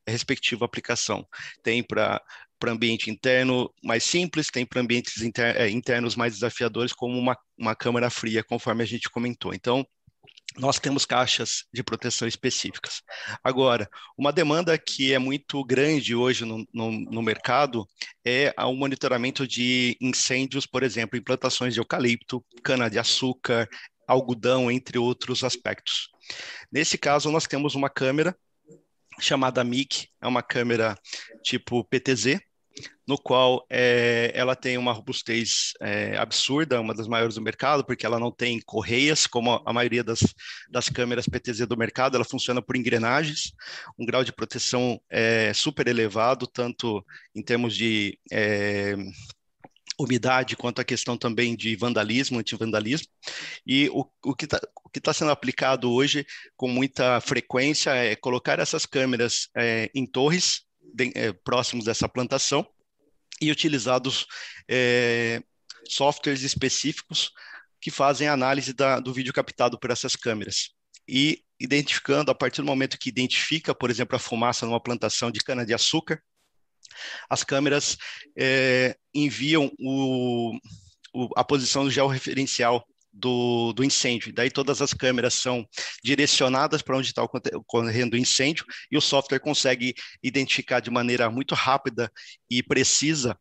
[0.06, 1.26] respectiva aplicação.
[1.62, 2.22] Tem para
[2.58, 7.74] para ambiente interno mais simples, tem para ambientes é, internos mais desafiadores, como uma, uma
[7.74, 9.54] câmara fria, conforme a gente comentou.
[9.54, 9.86] Então,
[10.58, 13.02] nós temos caixas de proteção específicas.
[13.44, 17.86] Agora, uma demanda que é muito grande hoje no, no, no mercado
[18.24, 23.68] é o monitoramento de incêndios, por exemplo, em plantações de eucalipto, cana-de-açúcar,
[24.06, 26.08] algodão, entre outros aspectos.
[26.72, 28.36] Nesse caso, nós temos uma câmera
[29.20, 30.96] chamada MIC, é uma câmera
[31.42, 32.40] tipo PTZ,
[33.06, 38.04] no qual é, ela tem uma robustez é, absurda, uma das maiores do mercado, porque
[38.04, 40.20] ela não tem correias, como a maioria das,
[40.70, 43.52] das câmeras PTZ do mercado, ela funciona por engrenagens,
[43.98, 48.96] um grau de proteção é, super elevado, tanto em termos de é,
[49.98, 53.08] umidade, quanto a questão também de vandalismo, antivandalismo.
[53.66, 54.60] E o, o que está
[55.02, 60.62] tá sendo aplicado hoje com muita frequência é colocar essas câmeras é, em torres
[60.94, 62.66] de, é, próximos dessa plantação
[63.40, 64.26] e utilizados
[64.68, 65.42] é,
[65.88, 67.30] softwares específicos
[67.80, 70.70] que fazem a análise da, do vídeo captado por essas câmeras.
[71.08, 75.40] E identificando a partir do momento que identifica, por exemplo, a fumaça numa plantação de
[75.40, 76.20] cana-de-açúcar,
[77.28, 77.96] as câmeras
[78.36, 80.56] é, enviam o,
[81.14, 84.32] o, a posição georreferencial do, do incêndio.
[84.32, 85.66] Daí todas as câmeras são
[86.04, 91.54] direcionadas para onde está ocorrendo o incêndio e o software consegue identificar de maneira muito
[91.54, 92.12] rápida
[92.50, 93.36] e precisa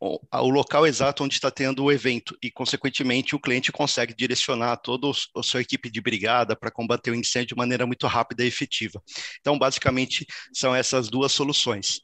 [0.00, 5.10] o local exato onde está tendo o evento e, consequentemente, o cliente consegue direcionar toda
[5.36, 9.02] a sua equipe de brigada para combater o incêndio de maneira muito rápida e efetiva.
[9.40, 12.00] Então, basicamente, são essas duas soluções.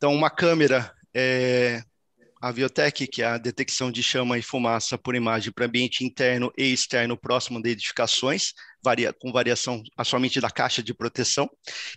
[0.00, 1.82] Então, uma câmera é,
[2.40, 6.50] a Biotech, que é a detecção de chama e fumaça por imagem para ambiente interno
[6.56, 11.50] e externo próximo de edificações, varia, com variação somente da caixa de proteção,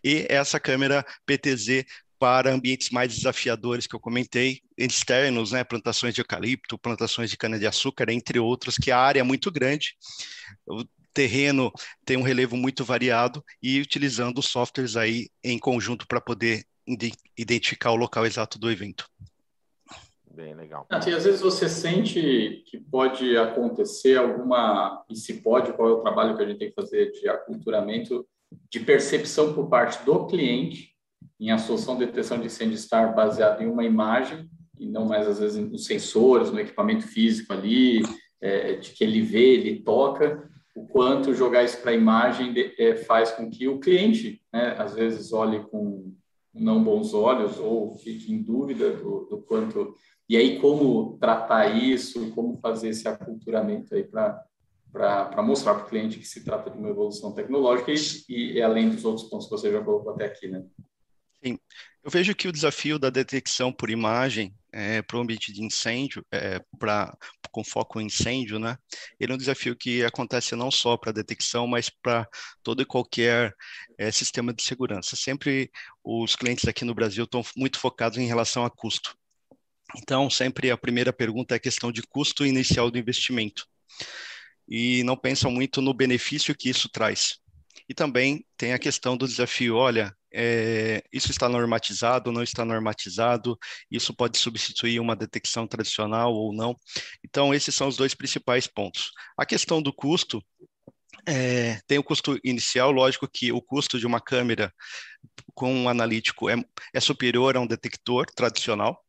[0.04, 1.86] e essa câmera PTZ
[2.20, 8.10] para ambientes mais desafiadores que eu comentei, externos, né, plantações de eucalipto, plantações de cana-de-açúcar,
[8.10, 9.96] entre outros, que a área é muito grande,
[10.68, 11.72] o terreno
[12.04, 16.66] tem um relevo muito variado, e utilizando softwares aí em conjunto para poder
[17.38, 19.10] identificar o local exato do evento.
[20.34, 20.88] Bem legal.
[20.90, 26.02] E às vezes você sente que pode acontecer alguma, e se pode, qual é o
[26.02, 28.28] trabalho que a gente tem que fazer de aculturamento,
[28.70, 30.94] de percepção por parte do cliente
[31.40, 35.28] em a solução de detecção de incêndio estar baseada em uma imagem e não mais
[35.28, 38.02] às vezes nos sensores, no equipamento físico ali,
[38.42, 42.74] é, de que ele vê, ele toca, o quanto jogar isso para a imagem de,
[42.80, 46.14] é, faz com que o cliente, né, às vezes olhe com
[46.54, 49.96] não bons olhos ou fique em dúvida do, do quanto
[50.28, 56.18] e aí, como tratar isso, como fazer esse aculturamento aí para mostrar para o cliente
[56.18, 59.72] que se trata de uma evolução tecnológica e, e, além dos outros pontos que você
[59.72, 60.66] já colocou até aqui, né?
[61.44, 61.60] Sim.
[62.04, 66.26] Eu vejo que o desafio da detecção por imagem é, para o ambiente de incêndio,
[66.32, 67.16] é, pra,
[67.52, 68.76] com foco em incêndio, né?
[69.20, 72.28] Ele é um desafio que acontece não só para detecção, mas para
[72.64, 73.56] todo e qualquer
[73.98, 75.16] é, sistema de segurança.
[75.16, 75.72] Sempre
[76.04, 79.16] os clientes aqui no Brasil estão muito focados em relação a custo.
[79.96, 83.68] Então, sempre a primeira pergunta é a questão de custo inicial do investimento.
[84.68, 87.38] E não pensam muito no benefício que isso traz.
[87.88, 93.58] E também tem a questão do desafio: olha, é, isso está normatizado, não está normatizado,
[93.92, 96.76] isso pode substituir uma detecção tradicional ou não.
[97.24, 99.12] Então, esses são os dois principais pontos.
[99.38, 100.44] A questão do custo.
[101.26, 104.74] É, tem o custo inicial, lógico que o custo de uma câmera
[105.54, 106.56] com um analítico é,
[106.94, 109.00] é superior a um detector tradicional,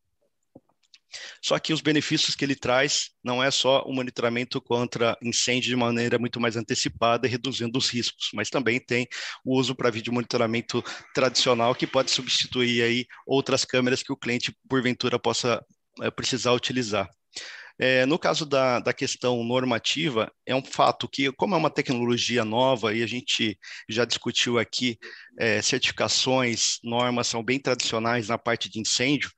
[1.43, 5.77] só que os benefícios que ele traz não é só o monitoramento contra incêndio de
[5.77, 9.07] maneira muito mais antecipada, reduzindo os riscos, mas também tem
[9.45, 10.83] o uso para vídeo monitoramento
[11.15, 15.65] tradicional que pode substituir aí outras câmeras que o cliente porventura possa
[16.03, 17.09] é, precisar utilizar.
[17.79, 22.45] É, no caso da, da questão normativa, é um fato que, como é uma tecnologia
[22.45, 23.59] nova e a gente
[23.89, 24.97] já discutiu aqui,
[25.39, 29.31] é, certificações, normas são bem tradicionais na parte de incêndio,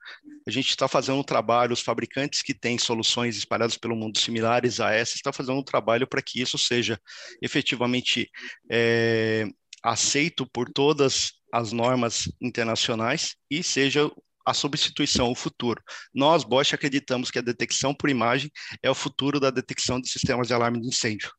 [0.47, 4.79] a gente está fazendo um trabalho, os fabricantes que têm soluções espalhadas pelo mundo similares
[4.79, 6.99] a essa, estão fazendo um trabalho para que isso seja
[7.41, 8.29] efetivamente
[8.71, 9.45] é,
[9.83, 14.09] aceito por todas as normas internacionais e seja
[14.47, 15.83] a substituição, o futuro.
[16.13, 18.49] Nós, Bosch, acreditamos que a detecção por imagem
[18.81, 21.29] é o futuro da detecção de sistemas de alarme de incêndio.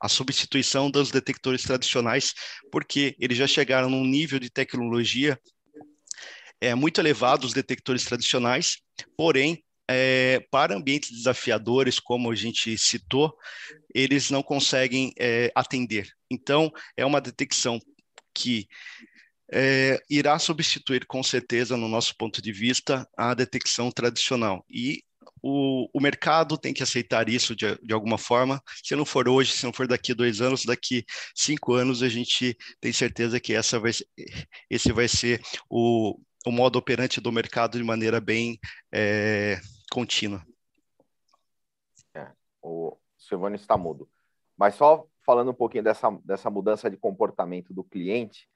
[0.00, 2.32] A substituição dos detectores tradicionais,
[2.70, 5.36] porque eles já chegaram num nível de tecnologia
[6.60, 8.78] é, muito elevado, os detectores tradicionais,
[9.16, 13.36] porém, é, para ambientes desafiadores, como a gente citou,
[13.92, 16.08] eles não conseguem é, atender.
[16.30, 17.80] Então, é uma detecção
[18.32, 18.68] que
[19.52, 24.64] é, irá substituir com certeza, no nosso ponto de vista, a detecção tradicional.
[24.68, 25.02] E
[25.42, 28.60] o, o mercado tem que aceitar isso de, de, alguma forma.
[28.82, 31.04] Se não for hoje, se não for daqui dois anos, daqui
[31.34, 33.92] cinco anos, a gente tem certeza que essa vai,
[34.68, 38.58] esse vai ser o, o modo operante do mercado de maneira bem
[38.92, 39.60] é,
[39.92, 40.44] contínua.
[42.14, 42.28] É,
[42.62, 44.08] o Silvano está mudo.
[44.56, 48.48] Mas só falando um pouquinho dessa, dessa mudança de comportamento do cliente,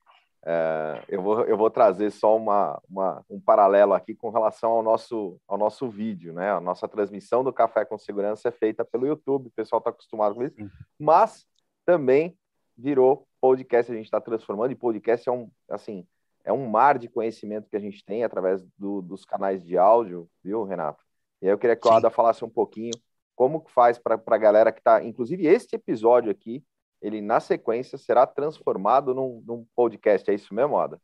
[0.45, 4.83] é, eu, vou, eu vou trazer só uma, uma, um paralelo aqui com relação ao
[4.83, 6.51] nosso, ao nosso vídeo, né?
[6.51, 10.35] A nossa transmissão do Café com Segurança é feita pelo YouTube, o pessoal está acostumado
[10.35, 10.57] com isso,
[10.99, 11.47] mas
[11.85, 12.37] também
[12.77, 16.07] virou podcast, a gente está transformando, e podcast é um, assim,
[16.45, 20.29] é um mar de conhecimento que a gente tem através do, dos canais de áudio,
[20.43, 21.05] viu, Renato?
[21.43, 22.93] E aí eu queria que o Ada falasse um pouquinho
[23.35, 26.63] como que faz para a galera que está, inclusive este episódio aqui,
[27.01, 30.31] ele na sequência será transformado num, num podcast.
[30.31, 31.01] É isso mesmo, Ada?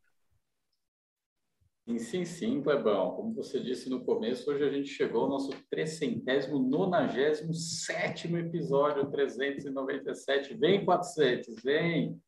[1.88, 3.14] Sim, sim, sim, Clebão.
[3.14, 10.54] Como você disse no começo, hoje a gente chegou ao nosso 397 episódio, 397.
[10.54, 12.20] Vem, 400, vem!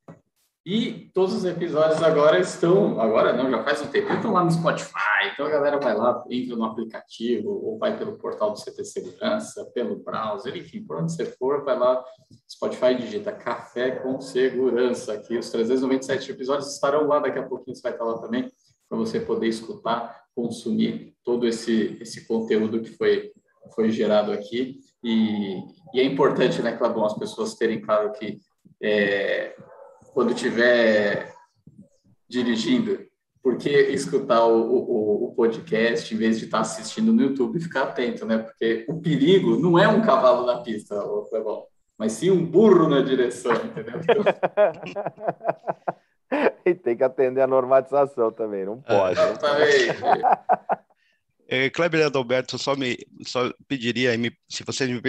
[0.71, 4.51] E todos os episódios agora estão, agora não, já faz um tempo, estão lá no
[4.51, 5.31] Spotify.
[5.33, 9.65] Então a galera vai lá, entra no aplicativo ou vai pelo portal do CT Segurança,
[9.73, 12.05] pelo browser, enfim, por onde você for, vai lá,
[12.47, 15.13] Spotify digita Café com Segurança.
[15.13, 18.47] Aqui os 397 episódios estarão lá, daqui a pouquinho você vai estar lá também,
[18.87, 23.31] para você poder escutar, consumir todo esse, esse conteúdo que foi,
[23.73, 24.77] foi gerado aqui.
[25.03, 25.63] E,
[25.95, 28.37] e é importante, né, Clavão, as pessoas terem claro que
[28.83, 29.55] é,
[30.13, 31.33] quando estiver
[32.27, 33.07] dirigindo,
[33.41, 37.61] por que escutar o, o, o, podcast em vez de estar assistindo no YouTube e
[37.61, 38.37] ficar atento, né?
[38.37, 40.95] Porque o perigo não é um cavalo na pista,
[41.29, 41.65] Clebão,
[41.97, 44.01] mas sim um burro na direção, entendeu?
[46.65, 49.19] e tem que atender a normatização também, não pode.
[49.19, 49.99] Exatamente.
[51.47, 54.11] É, Kleber Adalberto, só me só pediria,
[54.49, 55.01] se vocês me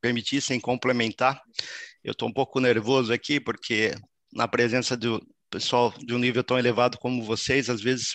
[0.00, 1.40] permitissem complementar,
[2.02, 3.92] eu estou um pouco nervoso aqui, porque
[4.32, 8.10] na presença do pessoal de um nível tão elevado como vocês, às vezes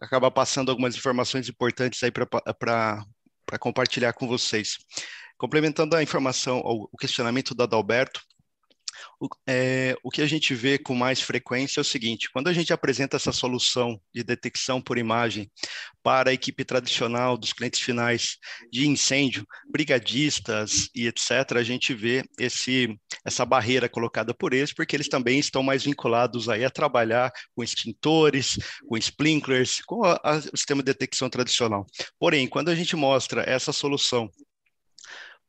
[0.00, 3.04] acaba passando algumas informações importantes aí para
[3.58, 4.76] compartilhar com vocês.
[5.36, 8.20] Complementando a informação, o questionamento do Adalberto,
[9.20, 12.52] o, é, o que a gente vê com mais frequência é o seguinte: quando a
[12.52, 15.50] gente apresenta essa solução de detecção por imagem
[16.02, 18.36] para a equipe tradicional dos clientes finais
[18.70, 24.94] de incêndio, brigadistas e etc., a gente vê esse, essa barreira colocada por eles, porque
[24.94, 28.56] eles também estão mais vinculados aí a trabalhar com extintores,
[28.86, 31.84] com sprinklers, com a, a, o sistema de detecção tradicional.
[32.18, 34.30] Porém, quando a gente mostra essa solução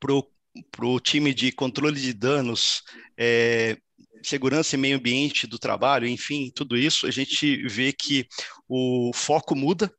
[0.00, 0.26] para o
[0.70, 2.82] para o time de controle de danos,
[3.16, 3.76] é,
[4.22, 8.26] segurança e meio ambiente do trabalho, enfim, tudo isso, a gente vê que
[8.68, 9.90] o foco muda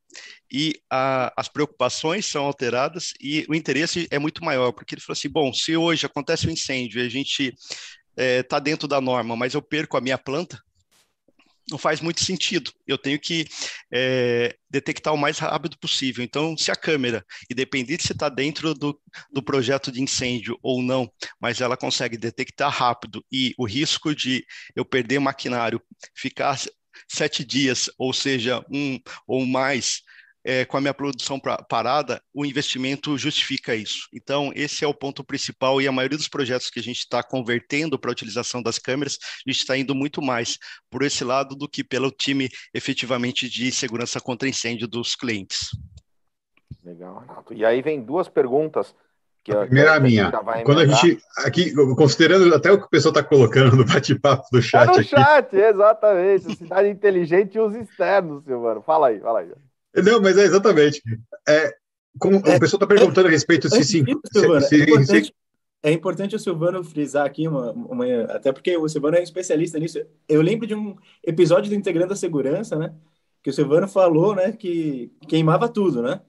[0.51, 5.13] e a, as preocupações são alteradas e o interesse é muito maior, porque ele falou
[5.13, 7.63] assim, bom, se hoje acontece um incêndio e a gente está
[8.17, 10.61] é, tá dentro da norma, mas eu perco a minha planta,
[11.71, 12.71] não faz muito sentido.
[12.85, 13.47] Eu tenho que
[13.91, 16.23] é, detectar o mais rápido possível.
[16.23, 18.99] Então, se a câmera, independente se está dentro do,
[19.31, 24.45] do projeto de incêndio ou não, mas ela consegue detectar rápido e o risco de
[24.75, 25.81] eu perder maquinário
[26.15, 26.59] ficar
[27.09, 30.01] sete dias, ou seja, um ou mais,
[30.43, 34.07] é, com a minha produção pra, parada, o investimento justifica isso.
[34.13, 37.21] Então, esse é o ponto principal e a maioria dos projetos que a gente está
[37.21, 40.57] convertendo para a utilização das câmeras, a gente está indo muito mais
[40.89, 45.69] por esse lado do que pelo time efetivamente de segurança contra incêndio dos clientes.
[46.83, 47.53] Legal, Renato.
[47.53, 48.95] E aí vem duas perguntas.
[49.43, 50.31] Que a primeira é a minha.
[50.63, 54.61] Quando a gente, aqui, considerando até o que o pessoal está colocando no bate-papo do
[54.61, 54.85] chat.
[54.85, 55.09] Tá no aqui.
[55.09, 56.55] chat, exatamente.
[56.55, 58.83] Cidade inteligente e os externos, Silvano.
[58.83, 59.51] Fala aí, fala aí.
[59.95, 61.01] Não, mas é exatamente.
[61.47, 61.73] É,
[62.19, 64.03] como é, o pessoal está perguntando a respeito se sim.
[65.83, 69.23] É, é importante o Silvano frisar aqui, uma, uma, até porque o Silvano é um
[69.23, 69.99] especialista nisso.
[70.27, 72.93] Eu lembro de um episódio do Integrando a Segurança, né?
[73.41, 76.21] Que o Silvano falou, né, que queimava tudo, né?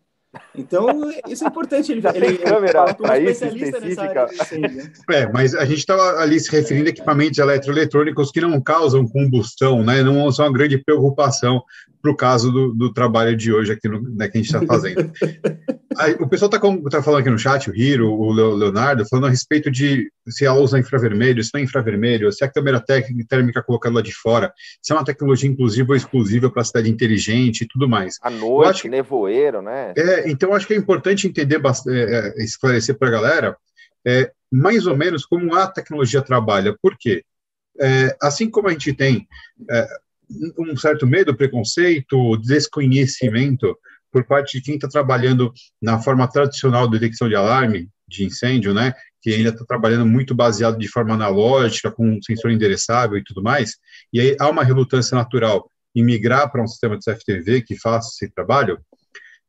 [0.54, 0.88] Então,
[1.28, 1.92] isso é importante.
[1.92, 4.26] Ele, Já ele, câmera ele para isso específica.
[4.58, 4.92] Né?
[5.10, 9.84] É, mas a gente estava ali se referindo a equipamentos eletroeletrônicos que não causam combustão,
[9.84, 10.02] né?
[10.02, 11.62] Não são uma grande preocupação
[12.02, 14.66] para o caso do, do, trabalho de hoje aqui no, né, que a gente está
[14.66, 15.12] fazendo.
[15.96, 16.58] Aí, o pessoal está
[16.90, 20.58] tá falando aqui no chat, o Hiro, o Leonardo, falando a respeito de se ela
[20.58, 22.82] usa infravermelho, se não é infravermelho, se a câmera
[23.28, 26.90] térmica colocada lá de fora, se é uma tecnologia inclusiva ou exclusiva para a cidade
[26.90, 28.18] inteligente e tudo mais.
[28.22, 29.92] À noite, acho, nevoeiro, né?
[29.96, 33.56] É, então acho que é importante entender, é, é, esclarecer para a galera
[34.04, 36.76] é, mais ou menos como a tecnologia trabalha.
[36.82, 37.22] Por quê?
[37.80, 39.26] É, assim como a gente tem
[39.70, 39.88] é,
[40.58, 43.76] um certo medo, preconceito, desconhecimento
[44.10, 48.74] por parte de quem está trabalhando na forma tradicional de detecção de alarme, de incêndio,
[48.74, 48.92] né,
[49.22, 53.42] que ainda está trabalhando muito baseado de forma analógica, com um sensor endereçável e tudo
[53.42, 53.76] mais,
[54.12, 58.08] e aí há uma relutância natural em migrar para um sistema de CFTV que faça
[58.08, 58.78] esse trabalho,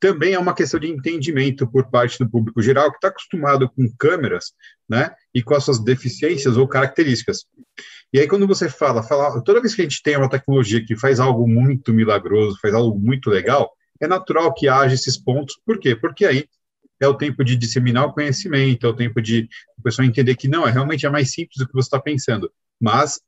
[0.03, 3.89] também é uma questão de entendimento por parte do público geral que está acostumado com
[3.97, 4.51] câmeras,
[4.87, 7.45] né, e com as suas deficiências ou características.
[8.11, 10.97] E aí, quando você fala, fala, toda vez que a gente tem uma tecnologia que
[10.97, 15.57] faz algo muito milagroso, faz algo muito legal, é natural que haja esses pontos.
[15.65, 15.95] Por quê?
[15.95, 16.49] Porque aí
[16.99, 19.47] é o tempo de disseminar o conhecimento, é o tempo de
[19.79, 22.51] a pessoa entender que não, é realmente é mais simples do que você está pensando.
[22.77, 23.21] Mas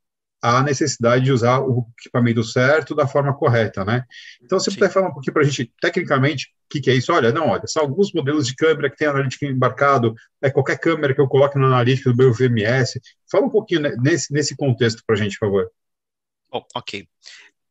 [0.45, 4.03] a necessidade de usar o equipamento certo da forma correta, né?
[4.43, 6.93] Então, se você puder falar um pouquinho para a gente, tecnicamente, o que, que, é
[6.93, 7.11] isso?
[7.11, 11.15] Olha, não, olha, são alguns modelos de câmera que tem analítica embarcado, é qualquer câmera
[11.15, 12.99] que eu coloque na analítica do meu VMS.
[13.31, 15.71] Fala um pouquinho nesse, nesse contexto para a gente, por favor.
[16.75, 17.07] Ok.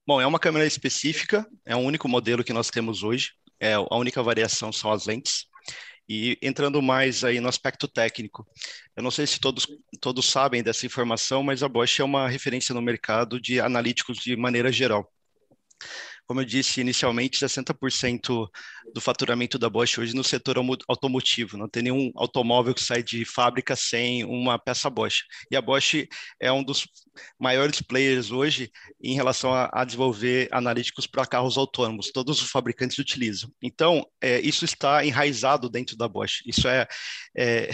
[0.06, 3.96] Bom, é uma câmera específica, é o único modelo que nós temos hoje, é, a
[3.96, 5.46] única variação são as lentes.
[6.08, 8.46] E entrando mais aí no aspecto técnico,
[8.94, 9.66] eu não sei se todos,
[10.00, 14.36] todos sabem dessa informação, mas a Bosch é uma referência no mercado de analíticos de
[14.36, 15.10] maneira geral.
[16.26, 18.48] Como eu disse inicialmente, 60%
[18.94, 20.56] do faturamento da Bosch hoje no setor
[20.88, 21.56] automotivo.
[21.56, 25.24] Não tem nenhum automóvel que sai de fábrica sem uma peça Bosch.
[25.50, 26.06] E a Bosch
[26.40, 26.86] é um dos
[27.38, 28.70] maiores players hoje
[29.02, 32.10] em relação a, a desenvolver analíticos para carros autônomos.
[32.10, 33.50] Todos os fabricantes utilizam.
[33.62, 36.42] Então, é, isso está enraizado dentro da Bosch.
[36.46, 36.86] Isso é,
[37.36, 37.68] é,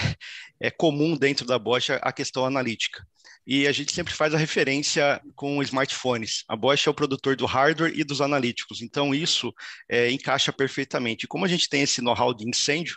[0.61, 3.07] é comum dentro da Bosch a questão analítica
[3.51, 6.45] e a gente sempre faz a referência com smartphones.
[6.47, 9.53] A Bosch é o produtor do hardware e dos analíticos, então isso
[9.89, 11.27] é, encaixa perfeitamente.
[11.27, 12.97] Como a gente tem esse know-how de incêndio,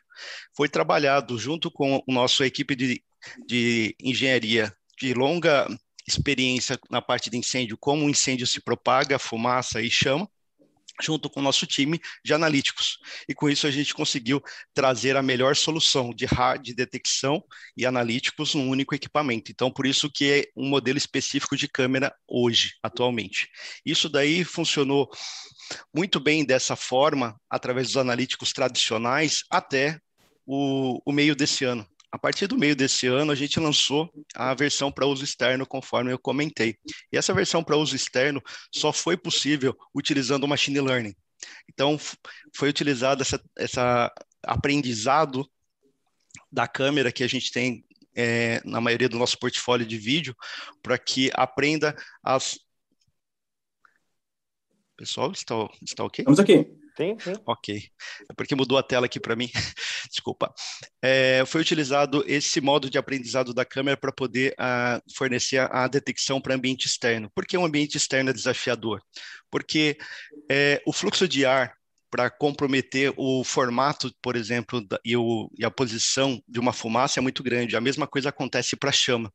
[0.56, 3.04] foi trabalhado junto com a nossa equipe de,
[3.48, 5.68] de engenharia de longa
[6.08, 10.30] experiência na parte de incêndio, como o incêndio se propaga, fumaça e chama,
[11.02, 12.98] junto com o nosso time de analíticos.
[13.28, 14.42] E com isso a gente conseguiu
[14.74, 17.44] trazer a melhor solução de hard de detecção
[17.76, 19.52] e analíticos num único equipamento.
[19.52, 23.50] Então, por isso que é um modelo específico de câmera hoje, atualmente.
[23.86, 25.10] Isso daí funcionou
[25.94, 30.00] muito bem dessa forma, através dos analíticos tradicionais, até
[30.46, 31.88] o, o meio desse ano.
[32.14, 36.14] A partir do meio desse ano, a gente lançou a versão para uso externo, conforme
[36.14, 36.78] eu comentei.
[37.12, 38.40] E essa versão para uso externo
[38.72, 41.16] só foi possível utilizando o machine learning.
[41.68, 42.00] Então,
[42.56, 45.50] foi utilizado essa, essa aprendizado
[46.52, 47.84] da câmera que a gente tem
[48.16, 50.36] é, na maioria do nosso portfólio de vídeo,
[50.84, 52.60] para que aprenda as.
[54.96, 56.22] Pessoal, está, está ok?
[56.22, 56.83] Estamos aqui.
[56.96, 57.34] Sim, sim.
[57.46, 57.90] Ok.
[58.30, 59.50] É porque mudou a tela aqui para mim.
[60.10, 60.54] Desculpa.
[61.02, 65.88] É, foi utilizado esse modo de aprendizado da câmera para poder uh, fornecer a, a
[65.88, 67.32] detecção para ambiente externo.
[67.34, 69.02] Por que um ambiente externo é desafiador?
[69.50, 69.98] Porque
[70.50, 71.74] é, o fluxo de ar
[72.14, 77.20] para comprometer o formato, por exemplo, da, e, o, e, a posição de uma fumaça
[77.20, 77.76] é muito grande.
[77.76, 79.34] A mesma coisa acontece para a chama.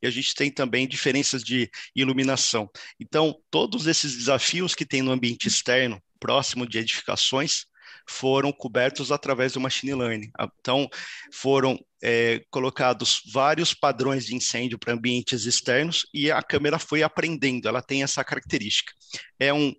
[0.00, 2.70] E a gente tem também diferenças de iluminação.
[3.00, 7.64] Então, todos esses desafios que tem no ambiente externo, próximo de edificações,
[8.08, 10.30] foram cobertos através do machine learning.
[10.60, 10.88] Então,
[11.32, 17.68] foram é, colocados vários padrões de incêndio para ambientes externos e a câmera foi aprendendo,
[17.68, 18.92] ela tem essa característica.
[19.38, 19.72] É um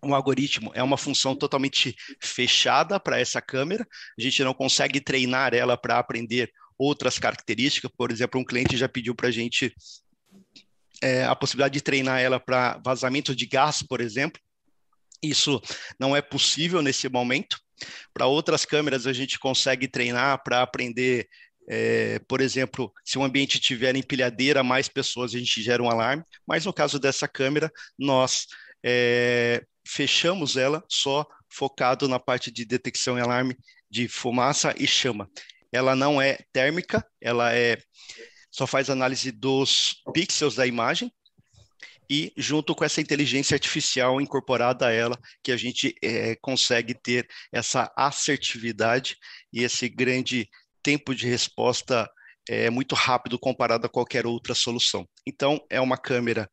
[0.00, 3.84] um algoritmo é uma função totalmente fechada para essa câmera,
[4.16, 8.88] a gente não consegue treinar ela para aprender outras características, por exemplo, um cliente já
[8.88, 9.74] pediu para a gente
[11.02, 14.40] é, a possibilidade de treinar ela para vazamento de gás, por exemplo,
[15.22, 15.60] isso
[15.98, 17.58] não é possível nesse momento.
[18.12, 21.28] Para outras câmeras, a gente consegue treinar para aprender
[21.68, 26.22] é, por exemplo, se o ambiente tiver empilhadeira, mais pessoas, a gente gera um alarme.
[26.46, 28.46] Mas no caso dessa câmera, nós
[28.84, 33.56] é, fechamos ela só focado na parte de detecção e alarme
[33.90, 35.28] de fumaça e chama.
[35.72, 37.78] Ela não é térmica, ela é
[38.50, 41.12] só faz análise dos pixels da imagem
[42.08, 47.26] e junto com essa inteligência artificial incorporada a ela, que a gente é, consegue ter
[47.52, 49.16] essa assertividade
[49.52, 50.48] e esse grande
[50.82, 52.08] tempo de resposta
[52.48, 55.08] é muito rápido comparado a qualquer outra solução.
[55.26, 56.48] Então, é uma câmera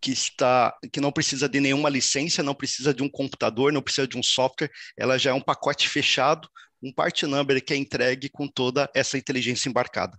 [0.00, 4.06] que está que não precisa de nenhuma licença, não precisa de um computador, não precisa
[4.06, 6.46] de um software, ela já é um pacote fechado,
[6.82, 10.18] um part number que é entregue com toda essa inteligência embarcada.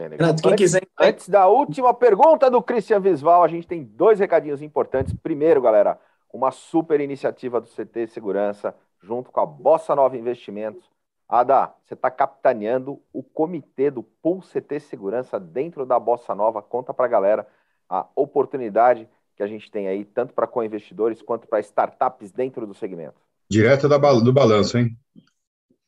[0.00, 0.86] Renato, quem quiser...
[0.98, 5.14] Antes da última pergunta do Christian Visval, a gente tem dois recadinhos importantes.
[5.22, 5.98] Primeiro, galera,
[6.32, 10.84] uma super iniciativa do CT Segurança, junto com a Bossa Nova Investimentos.
[11.28, 16.62] Ada, você está capitaneando o comitê do Pool CT Segurança dentro da Bossa Nova.
[16.62, 17.46] Conta para a galera
[17.88, 22.74] a oportunidade que a gente tem aí, tanto para co-investidores quanto para startups dentro do
[22.74, 23.20] segmento.
[23.48, 24.96] Direto da, do balanço, hein?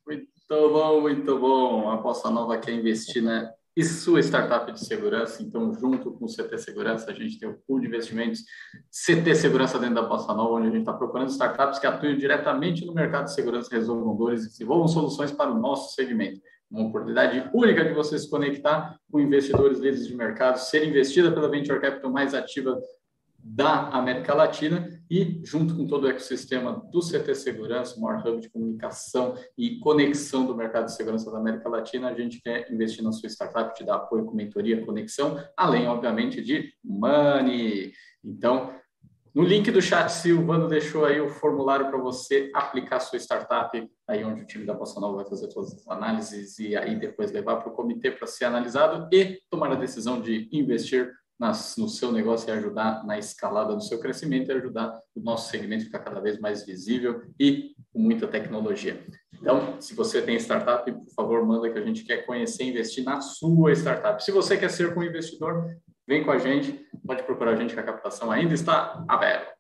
[0.07, 1.91] Muito bom, muito bom.
[1.91, 5.41] A Bossa Nova quer investir né, e sua startup de segurança.
[5.41, 8.41] Então, junto com o CT Segurança, a gente tem o pool de investimentos
[8.91, 12.85] CT Segurança dentro da Bossa Nova, onde a gente está procurando startups que atuem diretamente
[12.85, 16.41] no mercado de segurança, resolvam dores e desenvolvam soluções para o nosso segmento.
[16.69, 21.49] Uma oportunidade única de você se conectar com investidores líderes de mercado, ser investida pela
[21.49, 22.77] Venture Capital mais ativa
[23.39, 28.41] da América Latina e, junto com todo o ecossistema do CT Segurança, o maior hub
[28.41, 33.03] de comunicação e conexão do mercado de segurança da América Latina, a gente quer investir
[33.03, 37.93] na sua startup, te dar apoio com mentoria, conexão, além, obviamente, de money.
[38.25, 38.75] Então,
[39.35, 44.25] no link do chat, Silvano deixou aí o formulário para você aplicar sua startup, aí
[44.25, 47.57] onde o time da Bossa Nova vai fazer todas as análises e aí depois levar
[47.57, 52.11] para o comitê para ser analisado e tomar a decisão de investir nas, no seu
[52.11, 56.01] negócio e ajudar na escalada do seu crescimento e ajudar o nosso segmento a ficar
[56.01, 59.07] cada vez mais visível e com muita tecnologia.
[59.41, 63.05] Então, se você tem startup, por favor, manda que a gente quer conhecer e investir
[63.05, 64.23] na sua startup.
[64.23, 65.77] Se você quer ser um investidor,
[66.07, 66.73] vem com a gente,
[67.07, 69.55] pode procurar a gente que a captação ainda está aberta.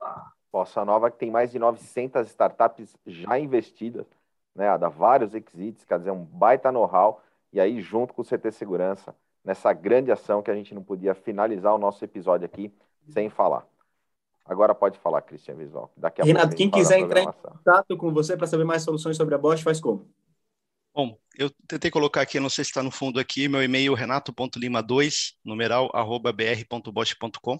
[0.53, 4.07] Bossa Nova que tem mais de 900 startups já investidas,
[4.55, 4.76] né?
[4.79, 7.22] Dá vários exits, quer dizer, um baita know-how,
[7.53, 9.14] e aí junto com o CT Segurança,
[9.49, 12.70] nessa grande ação que a gente não podia finalizar o nosso episódio aqui
[13.09, 13.66] sem falar.
[14.44, 15.90] Agora pode falar, Cristian Visual.
[15.96, 19.34] Daqui a Renato, quem quiser entrar em contato com você para saber mais soluções sobre
[19.34, 20.07] a Bosch, faz como?
[20.94, 25.32] Bom, eu tentei colocar aqui, não sei se está no fundo aqui, meu e-mail renato.lima2,
[25.42, 27.57] numeral, arroba br.bosch.com.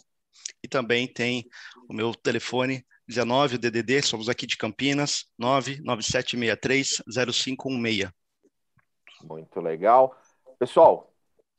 [0.63, 1.49] E também tem
[1.89, 8.13] o meu telefone 19, o DDD, somos aqui de Campinas, 997630516.
[9.25, 10.15] Muito legal.
[10.59, 11.09] Pessoal,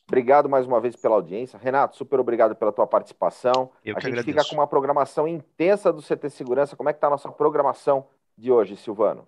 [0.09, 1.59] Obrigado mais uma vez pela audiência.
[1.61, 3.69] Renato, super obrigado pela tua participação.
[3.85, 4.39] Eu a gente agradeço.
[4.39, 6.75] fica com uma programação intensa do CT Segurança.
[6.75, 9.27] Como é que está a nossa programação de hoje, Silvano?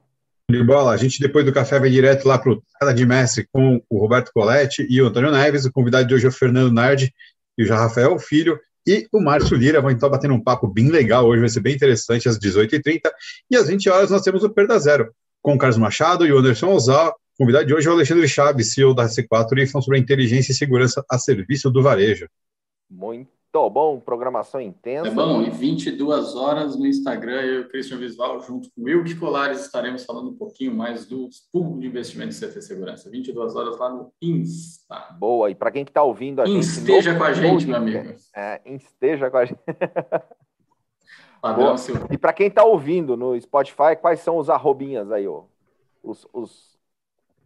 [0.50, 3.48] De bola, a gente depois do café vai direto lá para o Cada de Mestre
[3.54, 5.66] com o Roberto Coletti e o Antônio Neves.
[5.66, 7.14] O convidado de hoje é o Fernando Nardi
[7.56, 8.60] e o Rafael Filho.
[8.86, 11.28] E o Márcio Lira vão então batendo um papo bem legal.
[11.28, 13.02] Hoje vai ser bem interessante às 18h30.
[13.52, 15.14] E às 20 horas nós temos o Perda Zero
[15.44, 18.28] com o Carlos Machado e o Anderson Ozal o convidado de hoje é o Alexandre
[18.28, 22.30] Chaves, CEO da C4, e falando sobre a inteligência e segurança a serviço do varejo.
[22.88, 25.08] Muito bom, programação intensa.
[25.08, 28.84] É bom, e 22 horas no Instagram, eu e o Christian Visual, junto com o
[28.84, 33.10] Wilk Colares, estaremos falando um pouquinho mais do fundo de investimento em CT Segurança.
[33.10, 35.16] 22 horas lá no Insta.
[35.18, 36.60] Boa, e para quem está ouvindo a gente...
[36.60, 38.14] Esteja com a gente, meu amigo.
[38.36, 39.60] É, esteja com a gente.
[42.12, 45.46] e para quem está ouvindo no Spotify, quais são os arrobinhas aí, ó?
[46.04, 46.71] Os, os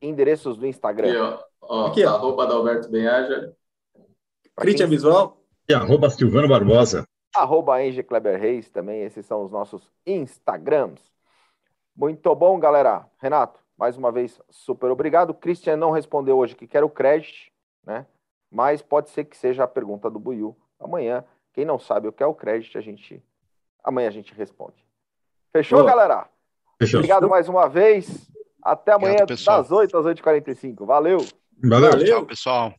[0.05, 1.09] endereços do Instagram.
[1.09, 1.43] Aqui, ó.
[1.61, 2.15] ó Aqui, ó.
[2.15, 3.53] Arroba Adalberto Benhaja.
[4.55, 5.41] Christian Visual.
[5.67, 7.07] E arroba Silvano Barbosa.
[7.35, 9.01] Arroba Enge Kleber Reis também.
[9.01, 11.01] Esses são os nossos Instagrams.
[11.95, 13.05] Muito bom, galera.
[13.19, 15.33] Renato, mais uma vez, super obrigado.
[15.33, 17.51] Christian não respondeu hoje que quer o crédito,
[17.85, 18.05] né?
[18.51, 21.25] Mas pode ser que seja a pergunta do Buiu amanhã.
[21.53, 23.23] Quem não sabe o que é o crédito, a gente
[23.83, 24.85] amanhã a gente responde.
[25.51, 25.89] Fechou, Boa.
[25.89, 26.29] galera?
[26.79, 26.99] Fechou.
[26.99, 28.29] Obrigado mais uma vez.
[28.65, 30.85] Até amanhã, Obrigado, das 8 às 8h45.
[30.87, 31.23] Valeu.
[31.63, 32.03] Valeu.
[32.03, 32.73] Tchau, pessoal.